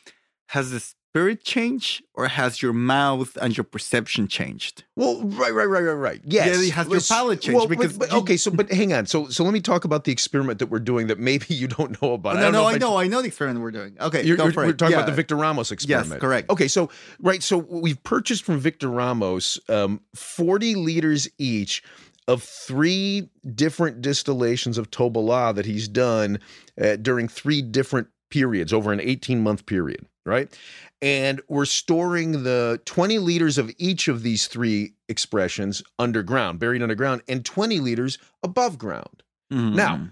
Has 0.48 0.70
the 0.70 0.80
spirit 0.80 1.44
changed, 1.44 2.02
or 2.14 2.28
has 2.28 2.60
your 2.62 2.72
mouth 2.74 3.36
and 3.40 3.56
your 3.56 3.64
perception 3.64 4.28
changed? 4.28 4.84
Well, 4.96 5.22
right, 5.22 5.52
right, 5.54 5.64
right, 5.64 5.80
right, 5.82 5.92
right. 5.92 6.20
Yes, 6.24 6.46
Yeah, 6.66 6.72
has 6.74 6.86
your 6.86 6.94
Let's- 6.94 7.08
palate 7.08 7.40
changed 7.40 7.56
well, 7.56 7.66
because 7.66 7.96
but, 7.96 8.10
you- 8.10 8.18
okay, 8.18 8.36
so 8.36 8.50
but 8.50 8.70
hang 8.70 8.92
on. 8.92 9.06
So 9.06 9.28
so 9.28 9.44
let 9.44 9.52
me 9.54 9.60
talk 9.60 9.84
about 9.84 10.04
the 10.04 10.12
experiment 10.12 10.58
that 10.58 10.66
we're 10.66 10.78
doing 10.78 11.06
that 11.06 11.18
maybe 11.18 11.46
you 11.54 11.68
don't 11.68 12.00
know 12.02 12.12
about. 12.14 12.36
no, 12.36 12.42
don't 12.42 12.52
no, 12.52 12.68
if 12.68 12.74
I 12.74 12.78
know, 12.78 12.96
I 12.98 13.06
know 13.08 13.22
the 13.22 13.28
experiment 13.28 13.60
we're 13.62 13.70
doing. 13.70 13.96
Okay, 14.00 14.24
You're, 14.24 14.36
go 14.36 14.44
you're- 14.44 14.52
for 14.54 14.64
we're 14.64 14.70
it. 14.70 14.78
talking 14.78 14.94
about 14.94 15.06
the 15.06 15.12
Victor 15.12 15.36
Ramos 15.36 15.70
experiment. 15.72 16.10
Yes, 16.12 16.20
correct. 16.20 16.50
Okay, 16.50 16.68
so 16.68 16.90
right, 17.20 17.42
so 17.42 17.56
we've 17.58 18.02
purchased 18.02 18.44
from 18.44 18.58
Victor 18.58 18.88
Ramos 18.88 19.58
um, 19.70 20.00
40 20.14 20.74
liters 20.74 21.28
each 21.38 21.82
of 22.28 22.42
three 22.42 23.28
different 23.54 24.00
distillations 24.02 24.76
of 24.78 24.90
Tobala 24.90 25.54
that 25.54 25.66
he's 25.66 25.88
done 25.88 26.38
uh, 26.80 26.96
during 26.96 27.26
three 27.28 27.62
different 27.62 28.08
periods 28.30 28.72
over 28.72 28.92
an 28.92 29.00
18 29.00 29.40
month 29.42 29.66
period, 29.66 30.06
right? 30.24 30.56
And 31.00 31.40
we're 31.48 31.64
storing 31.64 32.44
the 32.44 32.80
20 32.84 33.18
liters 33.18 33.58
of 33.58 33.70
each 33.78 34.08
of 34.08 34.22
these 34.22 34.46
three 34.46 34.94
expressions 35.08 35.82
underground, 35.98 36.58
buried 36.58 36.82
underground, 36.82 37.22
and 37.28 37.44
20 37.44 37.80
liters 37.80 38.18
above 38.42 38.78
ground. 38.78 39.22
Mhm. 39.52 39.74
Now, 39.74 40.08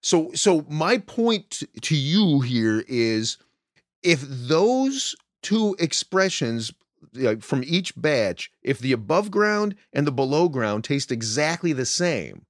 so 0.00 0.32
so 0.34 0.66
my 0.68 0.98
point 0.98 1.62
to 1.82 1.96
you 1.96 2.40
here 2.40 2.84
is 2.88 3.38
if 4.02 4.20
those 4.22 5.14
two 5.42 5.76
expressions 5.78 6.72
from 7.40 7.62
each 7.64 7.94
batch, 8.00 8.50
if 8.62 8.78
the 8.78 8.92
above 8.92 9.30
ground 9.30 9.74
and 9.92 10.06
the 10.06 10.12
below 10.12 10.48
ground 10.48 10.82
taste 10.84 11.12
exactly 11.12 11.72
the 11.72 11.86
same, 11.86 12.46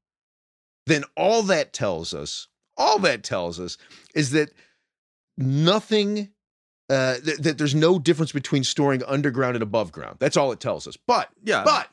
then 0.87 1.05
all 1.17 1.43
that 1.43 1.73
tells 1.73 2.15
us, 2.15 2.49
all 2.77 2.99
that 3.01 3.23
tells 3.23 3.61
us 3.61 3.77
is 4.15 4.31
that 4.31 4.53
nothing 5.37 6.32
uh, 6.93 7.19
th- 7.21 7.39
that 7.39 7.59
there's 7.59 7.75
no 7.75 7.99
difference 7.99 8.33
between 8.33 8.65
storing 8.65 9.03
underground 9.05 9.57
and 9.57 9.63
above 9.63 9.93
ground. 9.93 10.17
That's 10.19 10.37
all 10.37 10.53
it 10.53 10.61
tells 10.61 10.87
us. 10.87 10.97
But 11.07 11.31
yeah, 11.43 11.65
but 11.65 11.89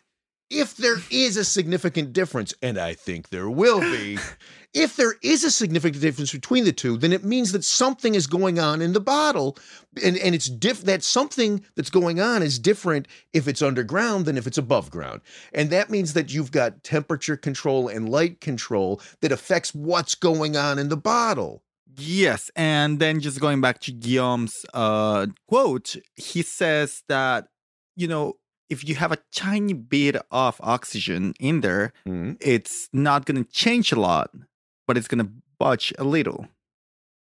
if 0.49 0.75
there 0.75 0.97
is 1.09 1.37
a 1.37 1.45
significant 1.45 2.11
difference, 2.11 2.53
and 2.61 2.77
I 2.77 2.95
think 2.95 3.29
there 3.29 3.49
will 3.49 3.79
be, 3.79 4.17
if 4.73 4.95
there 4.95 5.15
is 5.21 5.43
a 5.43 5.51
significant 5.51 6.01
difference 6.01 6.31
between 6.31 6.65
the 6.65 6.73
two, 6.73 6.97
then 6.97 7.13
it 7.13 7.23
means 7.23 7.51
that 7.51 7.63
something 7.63 8.15
is 8.15 8.27
going 8.27 8.59
on 8.59 8.81
in 8.81 8.93
the 8.93 8.99
bottle, 8.99 9.57
and, 10.03 10.17
and 10.17 10.35
it's 10.35 10.49
diff 10.49 10.81
that 10.83 11.03
something 11.03 11.63
that's 11.75 11.89
going 11.89 12.19
on 12.19 12.41
is 12.41 12.59
different 12.59 13.07
if 13.31 13.47
it's 13.47 13.61
underground 13.61 14.25
than 14.25 14.37
if 14.37 14.47
it's 14.47 14.57
above 14.57 14.91
ground. 14.91 15.21
And 15.53 15.69
that 15.69 15.89
means 15.89 16.13
that 16.13 16.33
you've 16.33 16.51
got 16.51 16.83
temperature 16.83 17.37
control 17.37 17.87
and 17.87 18.09
light 18.09 18.41
control 18.41 19.01
that 19.21 19.31
affects 19.31 19.73
what's 19.73 20.15
going 20.15 20.57
on 20.57 20.77
in 20.77 20.89
the 20.89 20.97
bottle. 20.97 21.63
Yes, 21.99 22.49
and 22.55 22.99
then 22.99 23.19
just 23.19 23.39
going 23.39 23.61
back 23.61 23.79
to 23.81 23.91
Guillaume's 23.91 24.65
uh, 24.73 25.27
quote, 25.47 25.95
he 26.15 26.41
says 26.41 27.03
that 27.07 27.47
you 27.95 28.07
know 28.07 28.35
if 28.69 28.87
you 28.87 28.95
have 28.95 29.11
a 29.11 29.17
tiny 29.35 29.73
bit 29.73 30.15
of 30.31 30.59
oxygen 30.61 31.33
in 31.39 31.61
there, 31.61 31.91
Mhm. 32.07 32.37
it's 32.39 32.87
not 32.93 33.25
going 33.25 33.43
to 33.43 33.49
change 33.51 33.91
a 33.91 33.99
lot, 33.99 34.29
but 34.87 34.97
it's 34.97 35.07
going 35.07 35.25
to 35.25 35.31
budge 35.57 35.91
a 35.97 36.03
little, 36.03 36.47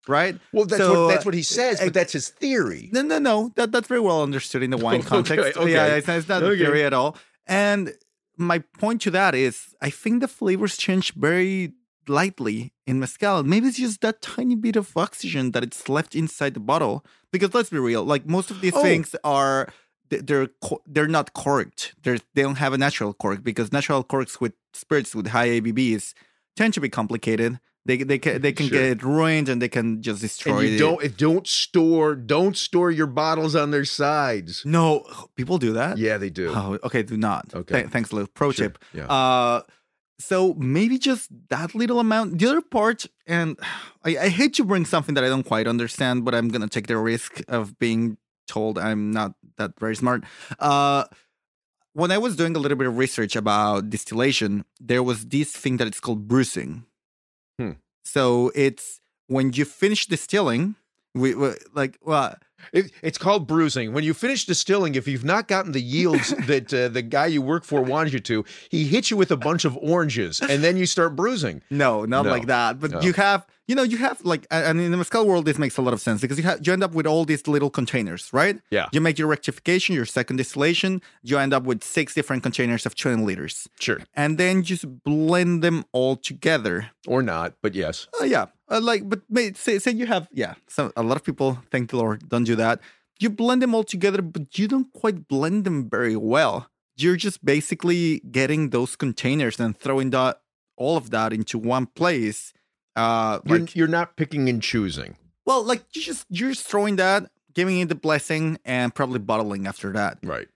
right? 0.06 0.38
Well, 0.52 0.66
that's 0.66 0.82
So, 0.82 1.06
what 1.06 1.14
that's 1.14 1.24
what 1.24 1.34
he 1.34 1.42
says, 1.42 1.80
uh, 1.80 1.84
but 1.86 1.94
that's 1.94 2.12
his 2.12 2.28
theory. 2.28 2.90
No, 2.92 3.02
no, 3.02 3.18
no. 3.18 3.52
That 3.56 3.72
that's 3.72 3.88
very 3.88 4.00
well 4.00 4.22
understood 4.22 4.62
in 4.62 4.70
the 4.70 4.76
wine 4.86 5.02
context. 5.02 5.56
okay. 5.56 5.72
Yeah, 5.72 5.86
it's, 5.96 6.08
it's 6.08 6.28
not 6.28 6.42
a 6.42 6.46
theory 6.56 6.84
at 6.84 6.92
all. 6.92 7.16
And 7.46 7.94
my 8.36 8.58
point 8.78 9.00
to 9.02 9.10
that 9.10 9.34
is, 9.34 9.74
I 9.80 9.90
think 9.90 10.20
the 10.20 10.28
flavors 10.28 10.76
change 10.76 11.14
very 11.14 11.72
lightly 12.08 12.72
in 12.86 12.98
mezcal. 13.00 13.42
Maybe 13.42 13.68
it's 13.68 13.78
just 13.78 14.00
that 14.00 14.20
tiny 14.22 14.54
bit 14.56 14.76
of 14.76 14.96
oxygen 14.96 15.52
that 15.52 15.62
it's 15.62 15.88
left 15.88 16.14
inside 16.14 16.54
the 16.54 16.60
bottle. 16.60 17.04
Because 17.30 17.54
let's 17.54 17.70
be 17.70 17.78
real, 17.78 18.04
like 18.04 18.26
most 18.26 18.50
of 18.50 18.60
these 18.60 18.74
Oh. 18.74 18.82
things 18.82 19.14
are 19.24 19.68
they- 20.10 20.18
they're 20.18 20.48
they're 20.86 21.08
not 21.08 21.32
corked. 21.32 21.94
They're 22.02 22.18
they 22.34 22.42
don't 22.42 22.56
have 22.58 22.72
a 22.74 22.78
natural 22.78 23.14
cork 23.14 23.42
because 23.42 23.72
natural 23.72 24.02
corks 24.04 24.40
with 24.40 24.52
spirits 24.74 25.14
with 25.14 25.28
high 25.28 25.48
ABVs 25.48 26.12
tend 26.56 26.74
to 26.74 26.80
be 26.80 26.88
complicated. 26.90 27.58
They 27.86 27.96
they 27.96 28.18
can 28.18 28.42
they 28.42 28.52
can 28.52 28.68
Sure. 28.68 28.78
get 28.94 29.02
ruined 29.02 29.48
and 29.48 29.60
they 29.62 29.68
can 29.70 30.02
just 30.02 30.20
destroy 30.20 30.58
And 30.58 30.68
you 30.68 30.74
it. 30.74 30.78
don't 30.78 31.16
don't 31.16 31.46
store 31.48 32.14
don't 32.14 32.56
store 32.56 32.90
your 32.90 33.06
bottles 33.08 33.56
on 33.56 33.70
their 33.70 33.86
sides. 33.86 34.62
No, 34.66 35.04
people 35.34 35.56
do 35.58 35.72
that. 35.72 35.96
Yeah, 35.98 36.18
they 36.18 36.30
do. 36.30 36.52
Oh, 36.54 36.78
okay. 36.84 37.02
Do 37.02 37.16
not. 37.16 37.44
Okay. 37.54 37.74
Th- 37.80 37.88
thanks, 37.90 38.12
little 38.12 38.28
pro 38.28 38.52
Sure, 38.52 38.68
tip. 38.68 38.78
Yeah. 38.92 39.06
Uh, 39.06 39.62
so 40.22 40.54
maybe 40.54 40.98
just 40.98 41.28
that 41.48 41.74
little 41.74 42.00
amount. 42.00 42.38
The 42.38 42.46
other 42.46 42.60
part, 42.60 43.06
and 43.26 43.58
I, 44.04 44.16
I 44.16 44.28
hate 44.28 44.54
to 44.54 44.64
bring 44.64 44.84
something 44.84 45.14
that 45.14 45.24
I 45.24 45.28
don't 45.28 45.44
quite 45.46 45.66
understand, 45.66 46.24
but 46.24 46.34
I'm 46.34 46.48
gonna 46.48 46.68
take 46.68 46.86
the 46.86 46.96
risk 46.96 47.42
of 47.48 47.78
being 47.78 48.16
told 48.46 48.78
I'm 48.78 49.10
not 49.10 49.34
that 49.56 49.78
very 49.78 49.96
smart. 49.96 50.24
Uh, 50.58 51.04
when 51.94 52.10
I 52.10 52.18
was 52.18 52.36
doing 52.36 52.56
a 52.56 52.58
little 52.58 52.78
bit 52.78 52.86
of 52.86 52.96
research 52.96 53.36
about 53.36 53.90
distillation, 53.90 54.64
there 54.80 55.02
was 55.02 55.26
this 55.26 55.52
thing 55.52 55.76
that 55.76 55.86
it's 55.86 56.00
called 56.00 56.26
bruising. 56.26 56.84
Hmm. 57.58 57.72
So 58.04 58.50
it's 58.54 59.00
when 59.26 59.52
you 59.52 59.64
finish 59.64 60.06
distilling, 60.06 60.76
we, 61.14 61.34
we 61.34 61.52
like 61.74 61.98
well, 62.02 62.36
It, 62.72 62.90
it's 63.02 63.18
called 63.18 63.46
bruising. 63.46 63.92
When 63.92 64.04
you 64.04 64.14
finish 64.14 64.44
distilling, 64.46 64.94
if 64.94 65.06
you've 65.08 65.24
not 65.24 65.48
gotten 65.48 65.72
the 65.72 65.80
yields 65.82 66.30
that 66.46 66.72
uh, 66.72 66.88
the 66.88 67.02
guy 67.02 67.26
you 67.26 67.42
work 67.42 67.64
for 67.64 67.82
wanted 67.82 68.12
you 68.12 68.20
to, 68.20 68.44
he 68.70 68.86
hits 68.86 69.10
you 69.10 69.16
with 69.16 69.30
a 69.30 69.36
bunch 69.36 69.64
of 69.64 69.76
oranges, 69.78 70.40
and 70.40 70.62
then 70.62 70.76
you 70.76 70.86
start 70.86 71.16
bruising. 71.16 71.62
No, 71.70 72.04
not 72.04 72.24
No. 72.24 72.30
like 72.30 72.46
that. 72.46 72.80
But 72.80 72.90
No. 72.92 73.00
you 73.00 73.12
have, 73.14 73.46
you 73.68 73.74
know, 73.74 73.82
you 73.82 73.96
have 73.98 74.24
like, 74.24 74.46
and 74.50 74.80
in 74.80 74.90
the 74.90 74.96
mezcal 74.96 75.26
world, 75.26 75.44
this 75.44 75.58
makes 75.58 75.76
a 75.76 75.82
lot 75.82 75.92
of 75.94 76.00
sense 76.00 76.20
because 76.20 76.38
you 76.38 76.44
have 76.44 76.66
you 76.66 76.72
end 76.72 76.82
up 76.84 76.92
with 76.94 77.06
all 77.06 77.24
these 77.24 77.46
little 77.46 77.70
containers, 77.70 78.28
right? 78.32 78.60
Yeah. 78.70 78.88
You 78.92 79.00
make 79.00 79.18
your 79.18 79.28
rectification, 79.28 79.94
your 79.94 80.04
second 80.06 80.36
distillation, 80.36 81.00
you 81.22 81.38
end 81.38 81.52
up 81.54 81.64
with 81.64 81.82
six 81.84 82.14
different 82.14 82.42
containers 82.42 82.86
of 82.86 82.94
20 82.94 83.22
liters, 83.24 83.68
Sure. 83.80 84.00
and 84.14 84.38
then 84.38 84.62
just 84.62 84.84
blend 85.04 85.62
them 85.62 85.84
all 85.92 86.16
together. 86.16 86.90
Or 87.06 87.22
not, 87.22 87.54
but 87.62 87.74
yes. 87.74 88.06
Uh, 88.20 88.24
yeah, 88.24 88.46
uh, 88.72 88.80
like, 88.80 89.08
but 89.08 89.20
may, 89.28 89.52
say 89.52 89.78
say 89.78 89.90
you 89.92 90.06
have, 90.06 90.28
yeah. 90.32 90.54
So 90.68 90.90
a 90.96 91.02
lot 91.02 91.16
of 91.16 91.24
people, 91.24 91.58
thank 91.70 91.90
the 91.90 91.96
Lord, 91.96 92.28
don't 92.28 92.44
do 92.44 92.56
that. 92.56 92.80
You 93.20 93.30
blend 93.30 93.62
them 93.62 93.74
all 93.74 93.84
together, 93.84 94.22
but 94.22 94.58
you 94.58 94.66
don't 94.66 94.92
quite 94.92 95.28
blend 95.28 95.64
them 95.64 95.88
very 95.88 96.16
well. 96.16 96.68
You're 96.96 97.16
just 97.16 97.44
basically 97.44 98.20
getting 98.30 98.70
those 98.70 98.96
containers 98.96 99.60
and 99.60 99.76
throwing 99.78 100.10
that 100.10 100.40
all 100.76 100.96
of 100.96 101.10
that 101.10 101.32
into 101.32 101.58
one 101.58 101.86
place. 101.86 102.52
Uh, 102.96 103.38
You're, 103.46 103.58
like, 103.60 103.76
you're 103.76 103.88
not 103.88 104.16
picking 104.16 104.48
and 104.48 104.60
choosing. 104.62 105.16
well, 105.46 105.62
like 105.64 105.82
you 105.94 106.02
just 106.02 106.26
you're 106.28 106.50
just 106.50 106.66
throwing 106.66 106.96
that, 106.96 107.30
giving 107.54 107.80
it 107.80 107.88
the 107.88 107.94
blessing, 107.94 108.58
and 108.64 108.94
probably 108.94 109.18
bottling 109.18 109.66
after 109.66 109.92
that. 109.92 110.18
Right. 110.22 110.48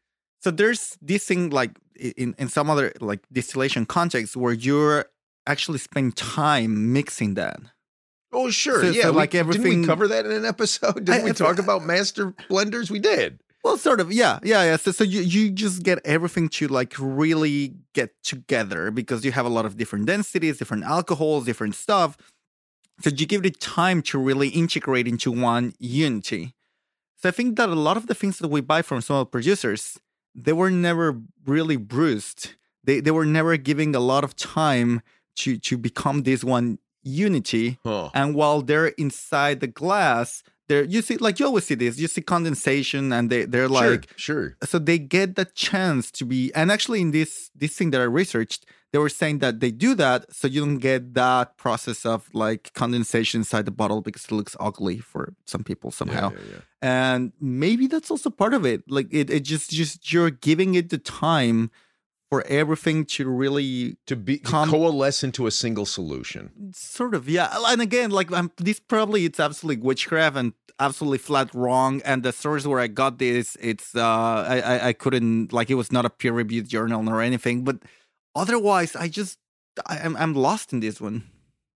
So 0.43 0.51
there's 0.51 0.99
this 1.01 1.25
thing 1.25 1.51
like 1.51 1.73
in 1.99 2.35
in 2.39 2.49
some 2.49 2.69
other 2.69 2.93
like 3.01 3.21
distillation 3.33 3.87
context 3.87 4.37
where 4.37 4.53
you're 4.53 5.07
actually 5.47 5.79
spend 5.79 6.17
time 6.17 6.93
mixing 6.93 7.35
that. 7.35 7.59
Oh, 8.33 8.51
sure. 8.51 8.81
So- 8.83 8.91
yeah. 8.91 9.03
so 9.03 9.11
we- 9.13 9.17
like 9.17 9.31
Didn't 9.31 9.49
everything- 9.49 9.81
we 9.83 9.87
cover 9.87 10.09
that 10.09 10.27
in 10.27 10.33
an 10.33 10.45
episode? 10.45 11.05
Didn't 11.05 11.21
I- 11.21 11.25
we 11.25 11.31
I- 11.31 11.35
talk 11.35 11.59
about 11.59 11.85
master 11.85 12.33
blenders? 12.51 12.91
We 12.91 12.99
did. 12.99 13.41
Well, 13.65 13.77
sort 13.79 14.01
of, 14.01 14.13
yeah, 14.13 14.39
yeah, 14.45 14.63
yeah. 14.63 14.77
So, 14.77 14.93
so 14.93 15.03
you 15.03 15.23
you 15.23 15.51
just 15.51 15.83
get 15.83 15.99
everything 16.05 16.49
to 16.51 16.69
like 16.69 16.95
really 17.01 17.75
get 17.95 18.11
together 18.23 18.93
because 18.93 19.25
you 19.25 19.33
have 19.33 19.45
a 19.45 19.49
lot 19.49 19.67
of 19.67 19.77
different 19.77 20.07
densities, 20.07 20.59
different 20.59 20.85
alcohols, 20.85 21.45
different 21.47 21.75
stuff. 21.75 22.17
So 23.03 23.11
you 23.11 23.27
give 23.27 23.45
it 23.45 23.59
time 23.61 24.03
to 24.03 24.19
really 24.19 24.49
integrate 24.51 25.09
into 25.09 25.33
one 25.33 25.75
unity. 25.81 26.55
So 27.21 27.29
I 27.29 27.33
think 27.33 27.57
that 27.57 27.69
a 27.69 27.75
lot 27.75 27.97
of 27.97 28.07
the 28.07 28.15
things 28.15 28.39
that 28.39 28.49
we 28.49 28.61
buy 28.61 28.83
from 28.83 29.01
small 29.01 29.25
producers, 29.25 29.99
they 30.33 30.53
were 30.53 30.71
never 30.71 31.21
really 31.45 31.77
bruised. 31.77 32.55
They 32.85 33.01
they 33.01 33.11
were 33.11 33.27
never 33.27 33.57
giving 33.57 33.97
a 33.97 34.01
lot 34.01 34.23
of 34.23 34.37
time 34.37 35.03
to 35.41 35.59
to 35.59 35.77
become 35.77 36.23
this 36.23 36.45
one 36.45 36.79
unity. 37.07 37.79
Huh. 37.85 38.11
And 38.13 38.35
while 38.35 38.61
they're 38.61 38.89
inside 38.89 39.61
the 39.61 39.67
glass, 39.67 40.43
they're 40.69 40.85
you 40.85 41.01
see 41.01 41.17
like 41.17 41.39
you 41.39 41.47
always 41.47 41.65
see 41.65 41.77
this, 41.77 41.99
you 41.99 42.09
see 42.09 42.21
condensation 42.21 43.13
and 43.13 43.31
they 43.31 43.45
they're 43.45 43.69
like 43.69 44.09
sure. 44.17 44.57
sure. 44.57 44.57
so 44.65 44.79
they 44.79 44.99
get 44.99 45.37
the 45.37 45.45
chance 45.45 46.11
to 46.11 46.25
be 46.25 46.53
and 46.55 46.73
actually 46.73 47.01
in 47.01 47.13
this 47.13 47.51
this 47.55 47.77
thing 47.77 47.91
that 47.93 48.01
I 48.01 48.05
researched, 48.05 48.67
they 48.93 48.99
were 48.99 49.09
saying 49.09 49.39
that 49.39 49.61
they 49.61 49.71
do 49.71 49.95
that 49.95 50.27
so 50.35 50.49
you 50.49 50.61
don't 50.65 50.79
get 50.79 51.15
that 51.15 51.57
process 51.57 52.05
of 52.05 52.29
like 52.35 52.73
condensation 52.75 53.41
inside 53.41 53.65
the 53.65 53.71
bottle 53.71 54.01
because 54.01 54.25
it 54.25 54.33
looks 54.33 54.57
ugly 54.59 54.99
for 54.99 55.35
some 55.45 55.63
people 55.63 55.93
somehow. 55.93 56.31
Yeah, 56.31 56.39
yeah, 56.39 56.53
yeah. 56.55 56.61
And 56.83 57.33
maybe 57.41 57.87
that's 57.87 58.11
also 58.11 58.31
part 58.31 58.53
of 58.53 58.67
it. 58.67 58.83
Like 58.89 59.07
it, 59.13 59.31
it 59.31 59.45
just 59.45 59.71
just 59.71 60.13
you're 60.13 60.31
giving 60.31 60.75
it 60.75 60.91
the 60.91 60.99
time 60.99 61.71
for 62.31 62.45
everything 62.49 63.05
to 63.05 63.29
really 63.29 63.97
To 64.07 64.17
be 64.17 64.39
to 64.39 64.67
coalesce 64.67 65.23
into 65.25 65.47
a 65.47 65.51
single 65.51 65.87
solution. 65.87 66.51
sort 66.75 67.15
of 67.15 67.29
yeah 67.29 67.49
and 67.69 67.81
again 67.81 68.11
like 68.11 68.33
I'm, 68.33 68.51
this 68.57 68.81
probably 68.81 69.25
it's 69.25 69.39
absolutely 69.41 69.83
witchcraft 69.83 70.37
and 70.37 70.53
absolutely 70.79 71.19
flat 71.19 71.55
wrong 71.55 72.03
and 72.05 72.23
the 72.23 72.33
source 72.33 72.67
where 72.67 72.81
i 72.81 72.87
got 72.89 73.19
this 73.19 73.57
it's 73.61 73.95
uh 73.95 74.45
I, 74.55 74.61
I 74.61 74.89
i 74.89 74.93
couldn't 74.93 75.53
like 75.53 75.71
it 75.71 75.75
was 75.77 75.91
not 75.91 76.05
a 76.05 76.11
peer 76.11 76.33
reviewed 76.33 76.69
journal 76.69 77.09
or 77.09 77.23
anything 77.23 77.65
but 77.65 77.77
otherwise 78.35 78.95
i 78.97 79.09
just 79.09 79.39
I, 79.87 79.99
i'm 80.05 80.17
i'm 80.17 80.35
lost 80.35 80.73
in 80.73 80.81
this 80.81 81.01
one 81.01 81.23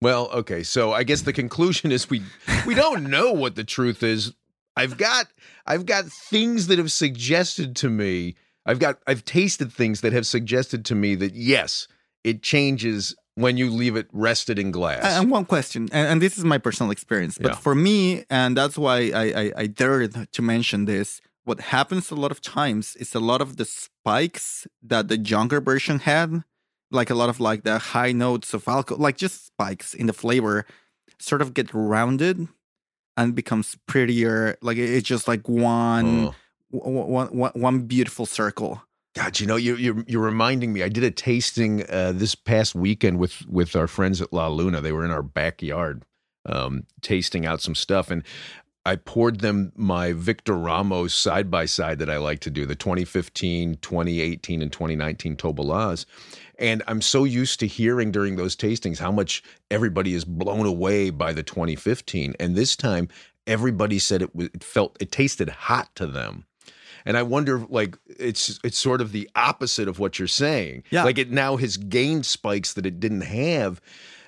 Well, 0.03 0.29
okay. 0.33 0.63
So 0.65 0.93
I 1.01 1.05
guess 1.05 1.23
the 1.23 1.33
conclusion 1.33 1.93
is 1.93 2.09
we 2.09 2.23
we 2.67 2.75
don't 2.75 3.05
know 3.11 3.33
what 3.33 3.55
the 3.55 3.65
truth 3.65 4.03
is. 4.03 4.33
I've 4.75 4.97
got 4.97 5.27
I've 5.67 5.85
got 5.85 6.07
things 6.31 6.67
that 6.69 6.79
have 6.79 6.91
suggested 6.91 7.77
to 7.83 7.91
me. 7.91 8.35
I've 8.70 8.78
got 8.78 8.98
I've 9.06 9.24
tasted 9.24 9.72
things 9.72 10.00
that 10.02 10.12
have 10.12 10.26
suggested 10.26 10.85
to 10.87 10.94
me 10.94 11.14
that 11.16 11.35
yes, 11.35 11.87
it 12.24 12.42
changes 12.42 13.14
when 13.35 13.56
you 13.56 13.70
leave 13.70 13.96
it 13.96 14.09
rested 14.12 14.59
in 14.59 14.70
glass. 14.70 15.02
And- 15.04 15.30
one 15.30 15.44
question, 15.44 15.88
and, 15.92 16.06
and 16.11 16.22
this 16.22 16.37
is 16.38 16.44
my 16.44 16.59
personal 16.59 16.90
experience, 16.92 17.38
but 17.38 17.52
Yeah. 17.52 17.56
for 17.66 17.74
me, 17.74 18.24
and 18.28 18.56
that's 18.56 18.76
why 18.76 18.96
I, 19.22 19.24
I, 19.42 19.52
I 19.62 19.66
dared 19.66 20.12
to 20.37 20.42
mention 20.42 20.85
this. 20.85 21.20
What 21.44 21.61
happens 21.61 22.11
a 22.11 22.14
lot 22.14 22.30
of 22.30 22.40
times 22.42 22.96
is 22.96 23.14
a 23.14 23.20
lot 23.20 23.40
of 23.40 23.56
the 23.56 23.64
spikes 23.64 24.66
that 24.83 25.09
the 25.09 25.18
younger 25.18 25.61
version 25.61 26.00
had, 26.00 26.44
like 26.90 27.09
a 27.11 27.14
lot 27.14 27.28
of 27.30 27.40
like 27.40 27.62
the 27.64 27.78
high 27.78 28.12
notes 28.12 28.52
of 28.52 28.68
alcohol, 28.68 29.02
like 29.02 29.16
just 29.16 29.46
spikes 29.46 29.94
in 29.94 30.06
the 30.06 30.12
flavor, 30.12 30.66
sort 31.18 31.40
of 31.42 31.54
get 31.54 31.68
rounded 31.72 32.46
and 33.16 33.35
becomes 33.35 33.76
prettier. 33.87 34.56
Like 34.61 34.76
it's 34.76 35.09
just 35.09 35.26
like 35.28 35.48
one, 35.48 36.26
Oh. 36.26 36.35
One, 36.70 37.28
one, 37.37 37.52
one 37.54 37.80
beautiful 37.80 38.26
circle. 38.26 38.83
God, 39.14 39.40
you 39.40 39.46
know, 39.46 39.56
you 39.56 39.74
you're 39.76 40.04
you're 40.06 40.22
reminding 40.22 40.72
me. 40.72 40.83
I 40.85 40.88
did 40.88 41.02
a 41.02 41.11
tasting 41.11 41.85
uh, 41.90 42.12
this 42.14 42.37
past 42.37 42.74
weekend 42.74 43.18
with 43.18 43.44
with 43.48 43.74
our 43.74 43.88
friends 43.88 44.20
at 44.20 44.33
La 44.33 44.46
Luna. 44.46 44.80
They 44.80 44.92
were 44.92 45.04
in 45.04 45.11
our 45.11 45.22
backyard, 45.22 46.04
um, 46.46 46.87
tasting 47.02 47.44
out 47.44 47.61
some 47.61 47.74
stuff, 47.74 48.12
and 48.12 48.22
I 48.87 48.96
poured 48.96 49.40
them 49.40 49.72
my 49.74 50.12
Victor 50.12 50.54
Ramos 50.54 51.12
side 51.12 51.50
by 51.50 51.66
side 51.66 51.98
that 51.98 52.09
I 52.09 52.16
like 52.16 52.40
to 52.40 52.50
do, 52.50 52.64
the 52.64 52.74
2015, 52.74 53.76
2018, 53.83 54.62
and 54.62 54.72
2019 54.72 55.37
Tobalas. 55.37 56.06
And 56.59 56.83
I'm 56.87 57.02
so 57.02 57.24
used 57.24 57.61
to 57.61 57.66
hearing 57.66 58.11
during 58.11 58.37
those 58.37 58.56
tastings 58.56 58.98
how 58.98 59.11
much 59.11 59.42
everybody 59.70 60.14
is 60.14 60.24
blown 60.24 60.66
away 60.66 61.11
by 61.11 61.33
the 61.33 61.42
2015, 61.42 62.35
and 62.38 62.54
this 62.54 62.76
time 62.76 63.09
everybody 63.46 63.98
said 63.98 64.22
it, 64.22 64.35
was, 64.37 64.48
it 64.54 64.62
felt 64.62 64.96
it 65.00 65.11
tasted 65.11 65.48
hot 65.48 65.94
to 65.96 66.06
them. 66.06 66.46
And 67.05 67.17
I 67.17 67.23
wonder, 67.23 67.65
like, 67.69 67.97
it's 68.07 68.59
it's 68.65 68.79
sort 68.79 69.01
of 69.01 69.13
the 69.13 69.29
opposite 69.35 69.89
of 69.89 69.99
what 69.99 70.19
you're 70.19 70.29
saying. 70.29 70.85
Yeah. 70.91 71.05
Like 71.05 71.19
it 71.19 71.31
now 71.31 71.57
has 71.57 71.77
gained 71.77 72.27
spikes 72.27 72.75
that 72.75 72.87
it 72.87 73.01
didn't 73.01 73.23
have, 73.23 73.81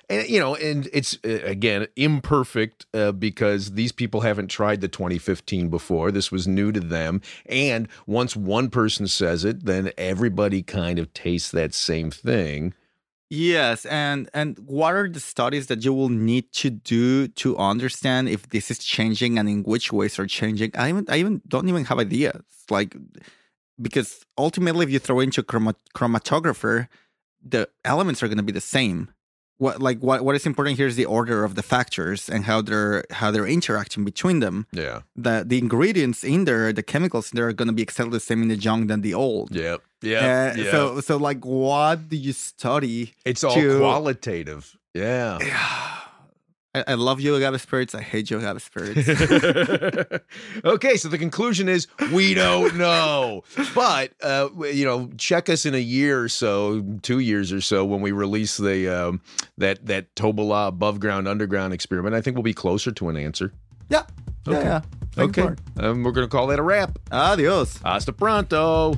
and 0.09 0.27
you 0.27 0.39
know, 0.39 0.55
and 0.55 0.89
it's 0.93 1.17
uh, 1.25 1.39
again 1.43 1.87
imperfect 1.95 2.85
uh, 2.93 3.11
because 3.11 3.73
these 3.73 3.91
people 3.91 4.21
haven't 4.21 4.47
tried 4.47 4.81
the 4.81 4.87
2015 4.87 5.69
before. 5.69 6.11
This 6.11 6.31
was 6.31 6.47
new 6.47 6.71
to 6.71 6.79
them, 6.79 7.21
and 7.45 7.87
once 8.05 8.35
one 8.35 8.69
person 8.69 9.07
says 9.07 9.45
it, 9.45 9.65
then 9.65 9.91
everybody 9.97 10.61
kind 10.61 10.99
of 10.99 11.13
tastes 11.13 11.51
that 11.51 11.73
same 11.73 12.11
thing. 12.11 12.73
Yes, 13.33 13.87
and 13.87 14.29
and 14.31 14.59
what 14.59 14.93
are 14.93 15.09
the 15.09 15.19
studies 15.19 15.65
that 15.65 15.83
you 15.83 15.91
will 15.91 16.09
need 16.09 16.51
to 16.53 16.69
do 16.69 17.27
to 17.29 17.57
understand 17.57 18.29
if 18.29 18.47
this 18.49 18.69
is 18.69 18.77
changing 18.77 19.39
and 19.39 19.49
in 19.49 19.63
which 19.63 19.91
ways 19.91 20.19
are 20.19 20.27
changing? 20.27 20.69
I 20.75 20.89
even 20.89 21.05
I 21.09 21.17
even 21.17 21.41
don't 21.47 21.67
even 21.67 21.85
have 21.85 21.97
ideas. 21.97 22.43
Like 22.69 22.95
because 23.81 24.23
ultimately, 24.37 24.85
if 24.85 24.91
you 24.91 24.99
throw 24.99 25.19
into 25.19 25.41
chroma, 25.41 25.73
chromatographer, 25.95 26.87
the 27.43 27.69
elements 27.83 28.21
are 28.21 28.27
going 28.27 28.37
to 28.37 28.43
be 28.43 28.51
the 28.53 28.61
same. 28.61 29.09
What 29.57 29.81
like 29.81 29.99
what 29.99 30.23
what 30.23 30.35
is 30.35 30.45
important 30.45 30.77
here 30.77 30.85
is 30.85 30.95
the 30.95 31.05
order 31.05 31.43
of 31.43 31.55
the 31.55 31.63
factors 31.63 32.29
and 32.29 32.43
how 32.43 32.61
they're 32.61 33.03
how 33.09 33.31
they're 33.31 33.47
interacting 33.47 34.05
between 34.05 34.41
them. 34.41 34.67
Yeah. 34.71 35.01
The 35.15 35.43
the 35.43 35.57
ingredients 35.57 36.23
in 36.23 36.45
there, 36.45 36.71
the 36.71 36.83
chemicals 36.83 37.31
in 37.31 37.37
there 37.37 37.47
are 37.47 37.53
going 37.53 37.67
to 37.67 37.73
be 37.73 37.81
exactly 37.81 38.11
the 38.11 38.19
same 38.19 38.43
in 38.43 38.49
the 38.49 38.57
young 38.57 38.85
than 38.85 39.01
the 39.01 39.15
old. 39.15 39.55
Yep. 39.55 39.81
Yeah. 40.03 40.53
Uh, 40.57 40.71
So 40.71 40.99
so 41.01 41.17
like 41.17 41.43
what 41.45 42.09
do 42.09 42.15
you 42.17 42.33
study? 42.33 43.13
it's 43.25 43.43
all 43.43 43.55
to- 43.55 43.79
qualitative. 43.79 44.77
Yeah. 44.93 45.39
I, 46.75 46.83
I 46.87 46.93
love 46.95 47.21
you 47.21 47.35
agave 47.35 47.61
spirits. 47.61 47.93
I 47.93 48.01
hate 48.01 48.31
you 48.31 48.37
agave 48.39 48.61
spirits. 48.61 49.07
okay, 50.65 50.97
so 50.97 51.07
the 51.07 51.17
conclusion 51.19 51.69
is 51.69 51.87
we 52.11 52.33
don't 52.33 52.75
know, 52.77 53.43
but 53.75 54.13
uh, 54.23 54.49
you 54.65 54.83
know, 54.85 55.09
check 55.17 55.49
us 55.49 55.65
in 55.67 55.75
a 55.75 55.79
year 55.79 56.19
or 56.23 56.29
so, 56.29 56.81
two 57.03 57.19
years 57.19 57.51
or 57.51 57.61
so, 57.61 57.85
when 57.85 58.01
we 58.01 58.11
release 58.11 58.57
the 58.57 58.87
um, 58.89 59.21
that 59.57 59.85
that 59.85 60.15
Tobala 60.15 60.67
above 60.67 60.99
ground 60.99 61.27
underground 61.27 61.73
experiment. 61.73 62.15
I 62.15 62.21
think 62.21 62.35
we'll 62.35 62.43
be 62.43 62.53
closer 62.55 62.91
to 62.91 63.09
an 63.09 63.17
answer. 63.17 63.53
yeah. 63.89 64.03
Yeah, 64.47 64.53
Okay. 64.57 64.65
yeah. 64.65 64.81
Looking 65.15 65.43
Okay, 65.45 65.55
um, 65.77 66.03
we're 66.03 66.11
gonna 66.11 66.27
call 66.27 66.47
that 66.47 66.57
a 66.59 66.63
wrap. 66.63 66.97
Adios. 67.11 67.77
Hasta 67.83 68.11
pronto. 68.13 68.95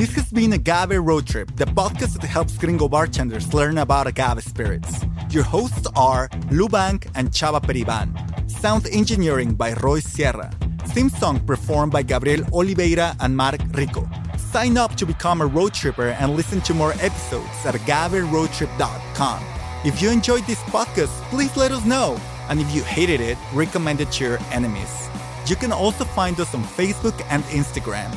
This 0.00 0.14
has 0.14 0.32
been 0.32 0.54
Agave 0.54 0.98
Road 0.98 1.26
Trip, 1.26 1.54
the 1.56 1.66
podcast 1.66 2.22
that 2.22 2.26
helps 2.26 2.56
gringo 2.56 2.88
bartenders 2.88 3.52
learn 3.52 3.76
about 3.76 4.06
agave 4.06 4.42
spirits. 4.42 5.04
Your 5.28 5.42
hosts 5.42 5.86
are 5.94 6.30
Lou 6.50 6.70
Bank 6.70 7.06
and 7.14 7.28
Chava 7.32 7.60
Periban. 7.60 8.08
Sound 8.50 8.86
engineering 8.90 9.54
by 9.54 9.74
Roy 9.74 10.00
Sierra. 10.00 10.50
Theme 10.94 11.10
song 11.10 11.38
performed 11.40 11.92
by 11.92 12.00
Gabriel 12.00 12.46
Oliveira 12.50 13.14
and 13.20 13.36
Mark 13.36 13.60
Rico. 13.74 14.08
Sign 14.38 14.78
up 14.78 14.94
to 14.94 15.04
become 15.04 15.42
a 15.42 15.46
road 15.46 15.74
tripper 15.74 16.16
and 16.18 16.34
listen 16.34 16.62
to 16.62 16.72
more 16.72 16.92
episodes 16.92 17.66
at 17.66 17.74
agaveroadtrip.com. 17.74 19.44
If 19.84 20.00
you 20.00 20.08
enjoyed 20.08 20.46
this 20.46 20.62
podcast, 20.72 21.12
please 21.28 21.54
let 21.58 21.72
us 21.72 21.84
know. 21.84 22.18
And 22.48 22.58
if 22.58 22.74
you 22.74 22.82
hated 22.84 23.20
it, 23.20 23.36
recommend 23.52 24.00
it 24.00 24.12
to 24.12 24.24
your 24.24 24.38
enemies. 24.50 25.10
You 25.44 25.56
can 25.56 25.72
also 25.72 26.06
find 26.06 26.40
us 26.40 26.54
on 26.54 26.64
Facebook 26.64 27.22
and 27.28 27.44
Instagram. 27.52 28.16